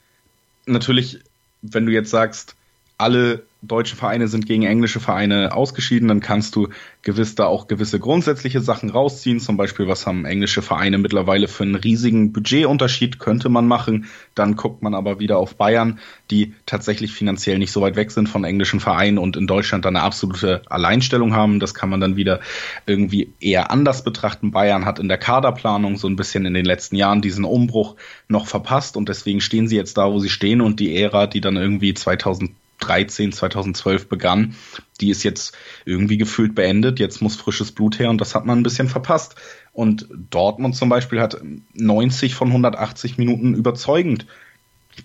natürlich, 0.67 1.21
wenn 1.63 1.87
du 1.87 1.93
jetzt 1.93 2.11
sagst, 2.11 2.57
alle 2.97 3.45
deutsche 3.63 3.97
Vereine 3.97 4.29
sind 4.29 4.47
gegen 4.47 4.63
englische 4.63 5.01
Vereine 5.01 5.55
ausgeschieden, 5.55 6.09
dann 6.09 6.21
kannst 6.21 6.57
du 6.57 6.69
gewiss 7.03 7.35
da 7.35 7.47
auch 7.47 7.67
gewisse 7.67 7.99
grundsätzliche 7.99 8.61
Sachen 8.61 8.91
rausziehen. 8.91 9.39
Zum 9.41 9.57
Beispiel, 9.57 9.87
was 9.87 10.07
haben 10.07 10.25
englische 10.25 10.63
Vereine 10.63 10.99
mittlerweile 10.99 11.47
für 11.49 11.65
einen 11.65 11.75
riesigen 11.75 12.33
Budgetunterschied, 12.33 13.19
könnte 13.19 13.49
man 13.49 13.67
machen. 13.67 14.07
Dann 14.35 14.57
guckt 14.57 14.83
man 14.83 14.95
aber 14.95 15.21
wieder 15.21 15.39
auf 15.39 15.57
Bayern, 15.57 15.99
die 16.31 16.55
tatsächlich 16.65 17.13
finanziell 17.13 17.59
nicht 17.59 17.73
so 17.73 17.83
weit 17.83 17.97
weg 17.97 18.11
sind 18.11 18.29
von 18.29 18.45
englischen 18.45 18.81
Vereinen 18.81 19.19
und 19.19 19.37
in 19.37 19.47
Deutschland 19.47 19.85
dann 19.85 19.97
eine 19.97 20.05
absolute 20.05 20.63
Alleinstellung 20.69 21.35
haben. 21.35 21.61
Das 21.61 21.75
kann 21.75 21.91
man 21.91 22.01
dann 22.01 22.17
wieder 22.17 22.41
irgendwie 22.87 23.33
eher 23.41 23.71
anders 23.71 24.05
betrachten. 24.05 24.53
Bayern 24.53 24.87
hat 24.87 24.99
in 24.99 25.09
der 25.09 25.19
Kaderplanung 25.19 25.97
so 25.97 26.09
ein 26.09 26.17
bisschen 26.17 26.47
in 26.47 26.55
den 26.55 26.65
letzten 26.65 26.97
Jahren 26.97 27.21
diesen 27.21 27.45
Umbruch 27.45 27.97
noch 28.29 28.47
verpasst 28.47 28.97
und 28.97 29.09
deswegen 29.09 29.41
stehen 29.41 29.69
sie 29.69 29.77
jetzt 29.77 29.99
da, 29.99 30.11
wo 30.11 30.19
sie 30.19 30.31
stehen 30.31 30.61
und 30.61 30.81
die 30.81 30.97
Ära, 30.97 31.27
die 31.27 31.41
dann 31.41 31.57
irgendwie 31.57 31.93
2000 31.93 32.53
2013, 32.81 33.33
2012 33.33 34.09
begann, 34.09 34.55
die 35.01 35.11
ist 35.11 35.23
jetzt 35.23 35.57
irgendwie 35.85 36.19
gefühlt 36.19 36.55
beendet. 36.55 36.99
Jetzt 36.99 37.23
muss 37.23 37.37
frisches 37.37 37.73
Blut 37.73 37.99
her 37.99 38.11
und 38.11 38.21
das 38.21 38.35
hat 38.35 38.47
man 38.47 38.59
ein 38.59 38.63
bisschen 38.63 38.89
verpasst. 38.89 39.37
Und 39.73 40.09
Dortmund 40.31 40.75
zum 40.75 40.89
Beispiel 40.89 41.21
hat 41.21 41.41
90 41.75 42.35
von 42.35 42.49
180 42.49 43.19
Minuten 43.19 43.55
überzeugend 43.55 44.27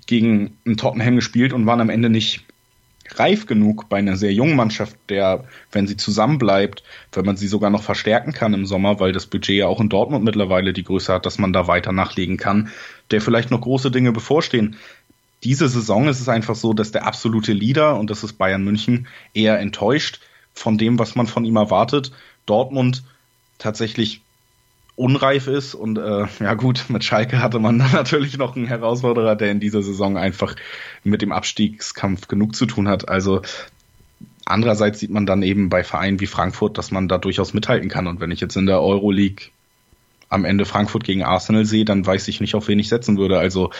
gegen 0.07 0.57
Tottenham 0.77 1.15
gespielt 1.15 1.53
und 1.53 1.65
waren 1.65 1.81
am 1.81 1.89
Ende 1.89 2.09
nicht 2.09 2.43
reif 3.13 3.45
genug 3.45 3.88
bei 3.88 3.97
einer 3.97 4.17
sehr 4.17 4.33
jungen 4.33 4.55
Mannschaft, 4.55 4.97
der, 5.09 5.43
wenn 5.71 5.85
sie 5.85 5.95
zusammenbleibt, 5.95 6.83
wenn 7.11 7.25
man 7.25 7.38
sie 7.38 7.47
sogar 7.47 7.69
noch 7.69 7.83
verstärken 7.83 8.33
kann 8.33 8.55
im 8.55 8.65
Sommer, 8.65 8.99
weil 8.99 9.11
das 9.11 9.27
Budget 9.27 9.57
ja 9.57 9.67
auch 9.67 9.79
in 9.79 9.89
Dortmund 9.89 10.25
mittlerweile 10.25 10.73
die 10.73 10.83
Größe 10.83 11.13
hat, 11.13 11.27
dass 11.27 11.38
man 11.38 11.53
da 11.53 11.67
weiter 11.67 11.91
nachlegen 11.91 12.38
kann, 12.38 12.69
der 13.11 13.21
vielleicht 13.21 13.51
noch 13.51 13.61
große 13.61 13.91
Dinge 13.91 14.11
bevorstehen 14.11 14.75
diese 15.45 15.69
Saison 15.69 16.08
ist 16.08 16.19
es 16.19 16.27
einfach 16.27 16.55
so, 16.55 16.73
dass 16.73 16.91
der 16.91 17.05
absolute 17.05 17.53
Leader, 17.53 17.97
und 17.97 18.10
das 18.10 18.23
ist 18.23 18.34
Bayern 18.34 18.63
München, 18.63 19.08
eher 19.34 19.60
enttäuscht 19.60 20.19
von 20.53 20.77
dem, 20.77 20.97
was 20.97 21.15
man 21.15 21.27
von 21.27 21.45
ihm 21.45 21.55
erwartet. 21.55 22.12
Dortmund 22.47 23.03
tatsächlich 23.60 24.21
unreif 24.95 25.47
ist 25.47 25.75
und 25.75 25.97
äh, 25.97 26.25
ja 26.39 26.53
gut, 26.55 26.86
mit 26.88 27.03
Schalke 27.03 27.43
hatte 27.43 27.60
man 27.60 27.77
dann 27.79 27.91
natürlich 27.91 28.38
noch 28.38 28.55
einen 28.55 28.65
Herausforderer, 28.65 29.36
der 29.36 29.51
in 29.51 29.60
dieser 29.60 29.84
Saison 29.84 30.17
einfach 30.17 30.55
mit 31.03 31.21
dem 31.21 31.31
Abstiegskampf 31.31 32.27
genug 32.27 32.55
zu 32.55 32.65
tun 32.65 32.88
hat. 32.88 33.08
Also 33.08 33.41
andererseits 34.45 34.99
sieht 34.99 35.12
man 35.12 35.27
dann 35.27 35.43
eben 35.43 35.69
bei 35.69 35.84
Vereinen 35.84 36.19
wie 36.19 36.27
Frankfurt, 36.27 36.77
dass 36.79 36.89
man 36.89 37.08
da 37.08 37.19
durchaus 37.19 37.53
mithalten 37.53 37.89
kann. 37.89 38.08
Und 38.08 38.19
wenn 38.19 38.31
ich 38.31 38.39
jetzt 38.39 38.58
in 38.58 38.65
der 38.65 38.81
Euroleague 38.81 39.51
am 40.29 40.43
Ende 40.43 40.65
Frankfurt 40.65 41.03
gegen 41.03 41.23
Arsenal 41.23 41.65
sehe, 41.65 41.86
dann 41.86 42.05
weiß 42.05 42.27
ich 42.29 42.41
nicht, 42.41 42.55
auf 42.55 42.67
wen 42.67 42.79
ich 42.79 42.89
setzen 42.89 43.17
würde. 43.17 43.38
Also 43.38 43.71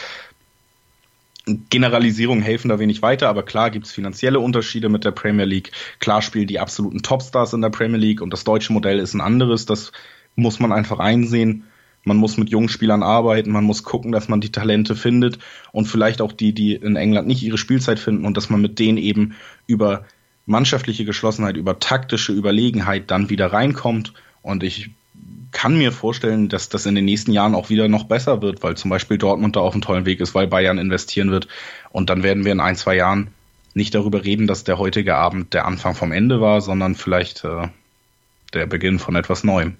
Generalisierungen 1.46 2.44
helfen 2.44 2.70
da 2.70 2.80
wenig 2.80 3.02
weiter, 3.02 3.30
aber 3.30 3.44
klar 3.44 3.70
gibt 3.70 3.86
es 3.86 3.92
finanzielle 3.92 4.40
Unterschiede 4.40 4.90
mit 4.90 5.06
der 5.06 5.12
Premier 5.12 5.46
League. 5.46 5.72
Klar 6.00 6.22
spielen 6.22 6.48
die 6.48 6.60
absoluten 6.60 7.04
Topstars 7.04 7.54
in 7.54 7.62
der 7.62 7.70
Premier 7.70 8.00
League 8.00 8.22
und 8.22 8.32
das 8.32 8.44
deutsche 8.44 8.74
Modell 8.74 9.00
ist 9.00 9.14
ein 9.14 9.22
anderes. 9.22 9.66
Das 9.66 9.92
muss 10.36 10.60
man 10.60 10.72
einfach 10.72 11.00
einsehen. 11.00 11.66
Man 12.04 12.18
muss 12.18 12.38
mit 12.38 12.50
jungen 12.50 12.70
Spielern 12.70 13.04
arbeiten, 13.04 13.52
man 13.52 13.64
muss 13.64 13.84
gucken, 13.84 14.12
dass 14.12 14.28
man 14.28 14.42
die 14.42 14.52
Talente 14.52 14.96
findet 14.96 15.40
und 15.72 15.86
vielleicht 15.86 16.22
auch 16.22 16.32
die, 16.32 16.54
die 16.54 16.76
in 16.76 16.96
England 16.96 17.28
nicht 17.28 17.42
ihre 17.42 17.58
Spielzeit 17.58 18.00
finden 18.00 18.26
und 18.26 18.38
dass 18.38 18.50
man 18.50 18.62
mit 18.62 18.78
denen 18.78 19.00
eben 19.00 19.36
über 19.66 20.06
mannschaftliche 20.46 21.06
Geschlossenheit, 21.06 21.58
über 21.58 21.80
taktische 21.80 22.32
Überlegenheit 22.32 23.10
dann 23.10 23.30
wieder 23.30 23.52
reinkommt. 23.54 24.14
Und 24.44 24.64
ich 24.64 24.92
kann 25.56 25.78
mir 25.78 25.94
vorstellen, 25.94 26.50
dass 26.50 26.68
das 26.68 26.86
in 26.86 26.96
den 26.96 27.06
nächsten 27.06 27.32
Jahren 27.32 27.56
auch 27.56 27.70
wieder 27.70 27.88
noch 27.88 28.04
besser 28.04 28.42
wird, 28.42 28.62
weil 28.62 28.76
zum 28.76 28.90
Beispiel 28.90 29.18
Dortmund 29.18 29.56
da 29.56 29.62
auf 29.62 29.74
einem 29.74 29.82
tollen 29.82 30.06
Weg 30.06 30.20
ist, 30.20 30.36
weil 30.36 30.48
Bayern 30.48 30.78
investieren 30.78 31.32
wird. 31.32 31.48
Und 31.92 32.10
dann 32.10 32.24
werden 32.24 32.44
wir 32.44 32.52
in 32.52 32.60
ein, 32.60 32.76
zwei 32.76 32.98
Jahren 32.98 33.30
nicht 33.74 33.96
darüber 33.96 34.26
reden, 34.26 34.48
dass 34.48 34.66
der 34.66 34.78
heutige 34.80 35.16
Abend 35.16 35.54
der 35.54 35.66
Anfang 35.66 35.96
vom 35.96 36.12
Ende 36.12 36.42
war, 36.42 36.60
sondern 36.60 36.96
vielleicht 36.96 37.46
äh, 37.46 37.70
der 38.54 38.66
Beginn 38.66 39.00
von 39.00 39.16
etwas 39.16 39.46
Neuem. 39.46 39.78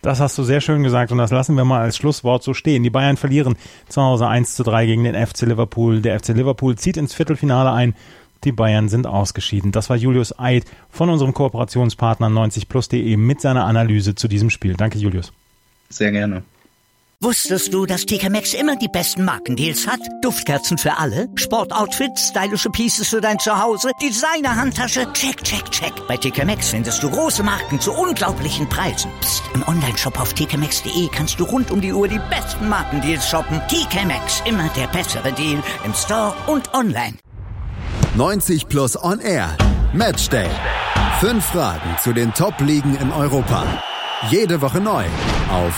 Das 0.00 0.20
hast 0.20 0.38
du 0.38 0.44
sehr 0.44 0.60
schön 0.60 0.84
gesagt 0.84 1.10
und 1.10 1.18
das 1.18 1.32
lassen 1.32 1.56
wir 1.56 1.64
mal 1.64 1.80
als 1.80 1.96
Schlusswort 1.96 2.44
so 2.44 2.54
stehen. 2.54 2.84
Die 2.84 2.90
Bayern 2.90 3.16
verlieren 3.16 3.56
zu 3.88 4.00
Hause 4.00 4.28
1 4.28 4.54
zu 4.54 4.62
3 4.62 4.86
gegen 4.86 5.02
den 5.02 5.26
FC 5.26 5.42
Liverpool. 5.42 6.02
Der 6.02 6.20
FC 6.20 6.28
Liverpool 6.28 6.76
zieht 6.76 6.96
ins 6.96 7.14
Viertelfinale 7.14 7.72
ein 7.72 7.96
die 8.44 8.52
Bayern 8.52 8.88
sind 8.88 9.06
ausgeschieden. 9.06 9.72
Das 9.72 9.90
war 9.90 9.96
Julius 9.96 10.38
Eid 10.38 10.64
von 10.90 11.10
unserem 11.10 11.34
Kooperationspartner 11.34 12.28
90plus.de 12.28 13.16
mit 13.16 13.40
seiner 13.40 13.64
Analyse 13.64 14.14
zu 14.14 14.28
diesem 14.28 14.50
Spiel. 14.50 14.74
Danke, 14.74 14.98
Julius. 14.98 15.32
Sehr 15.88 16.12
gerne. 16.12 16.42
Wusstest 17.20 17.72
du, 17.72 17.86
dass 17.86 18.04
TK 18.04 18.28
Maxx 18.28 18.52
immer 18.52 18.76
die 18.76 18.88
besten 18.88 19.24
Markendeals 19.24 19.86
hat? 19.86 20.00
Duftkerzen 20.20 20.76
für 20.76 20.98
alle, 20.98 21.28
Sportoutfits, 21.34 22.28
stylische 22.28 22.68
Pieces 22.68 23.08
für 23.08 23.22
dein 23.22 23.38
Zuhause, 23.38 23.90
Designer-Handtasche, 24.02 25.10
check, 25.14 25.42
check, 25.42 25.70
check. 25.70 25.94
Bei 26.08 26.18
TK 26.18 26.44
Maxx 26.44 26.68
findest 26.68 27.02
du 27.02 27.08
große 27.08 27.42
Marken 27.42 27.80
zu 27.80 27.92
unglaublichen 27.92 28.68
Preisen. 28.68 29.10
Psst. 29.22 29.42
im 29.54 29.66
Onlineshop 29.66 30.20
auf 30.20 30.34
tkmaxx.de 30.34 31.08
kannst 31.10 31.40
du 31.40 31.44
rund 31.44 31.70
um 31.70 31.80
die 31.80 31.94
Uhr 31.94 32.06
die 32.06 32.20
besten 32.28 32.68
Markendeals 32.68 33.26
shoppen. 33.26 33.62
TK 33.68 34.04
Maxx, 34.04 34.42
immer 34.44 34.68
der 34.76 34.86
bessere 34.88 35.32
Deal 35.32 35.62
im 35.86 35.94
Store 35.94 36.34
und 36.46 36.74
online. 36.74 37.14
90 38.16 38.68
Plus 38.68 38.96
On 38.96 39.20
Air. 39.20 39.54
Matchday. 39.92 40.48
Fünf 41.20 41.44
Fragen 41.44 41.96
zu 42.02 42.14
den 42.14 42.32
Top-Ligen 42.32 42.96
in 42.96 43.12
Europa. 43.12 43.82
Jede 44.30 44.62
Woche 44.62 44.80
neu 44.80 45.04
auf 45.50 45.74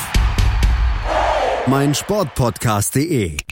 meinsportpodcast.de. 1.67 3.48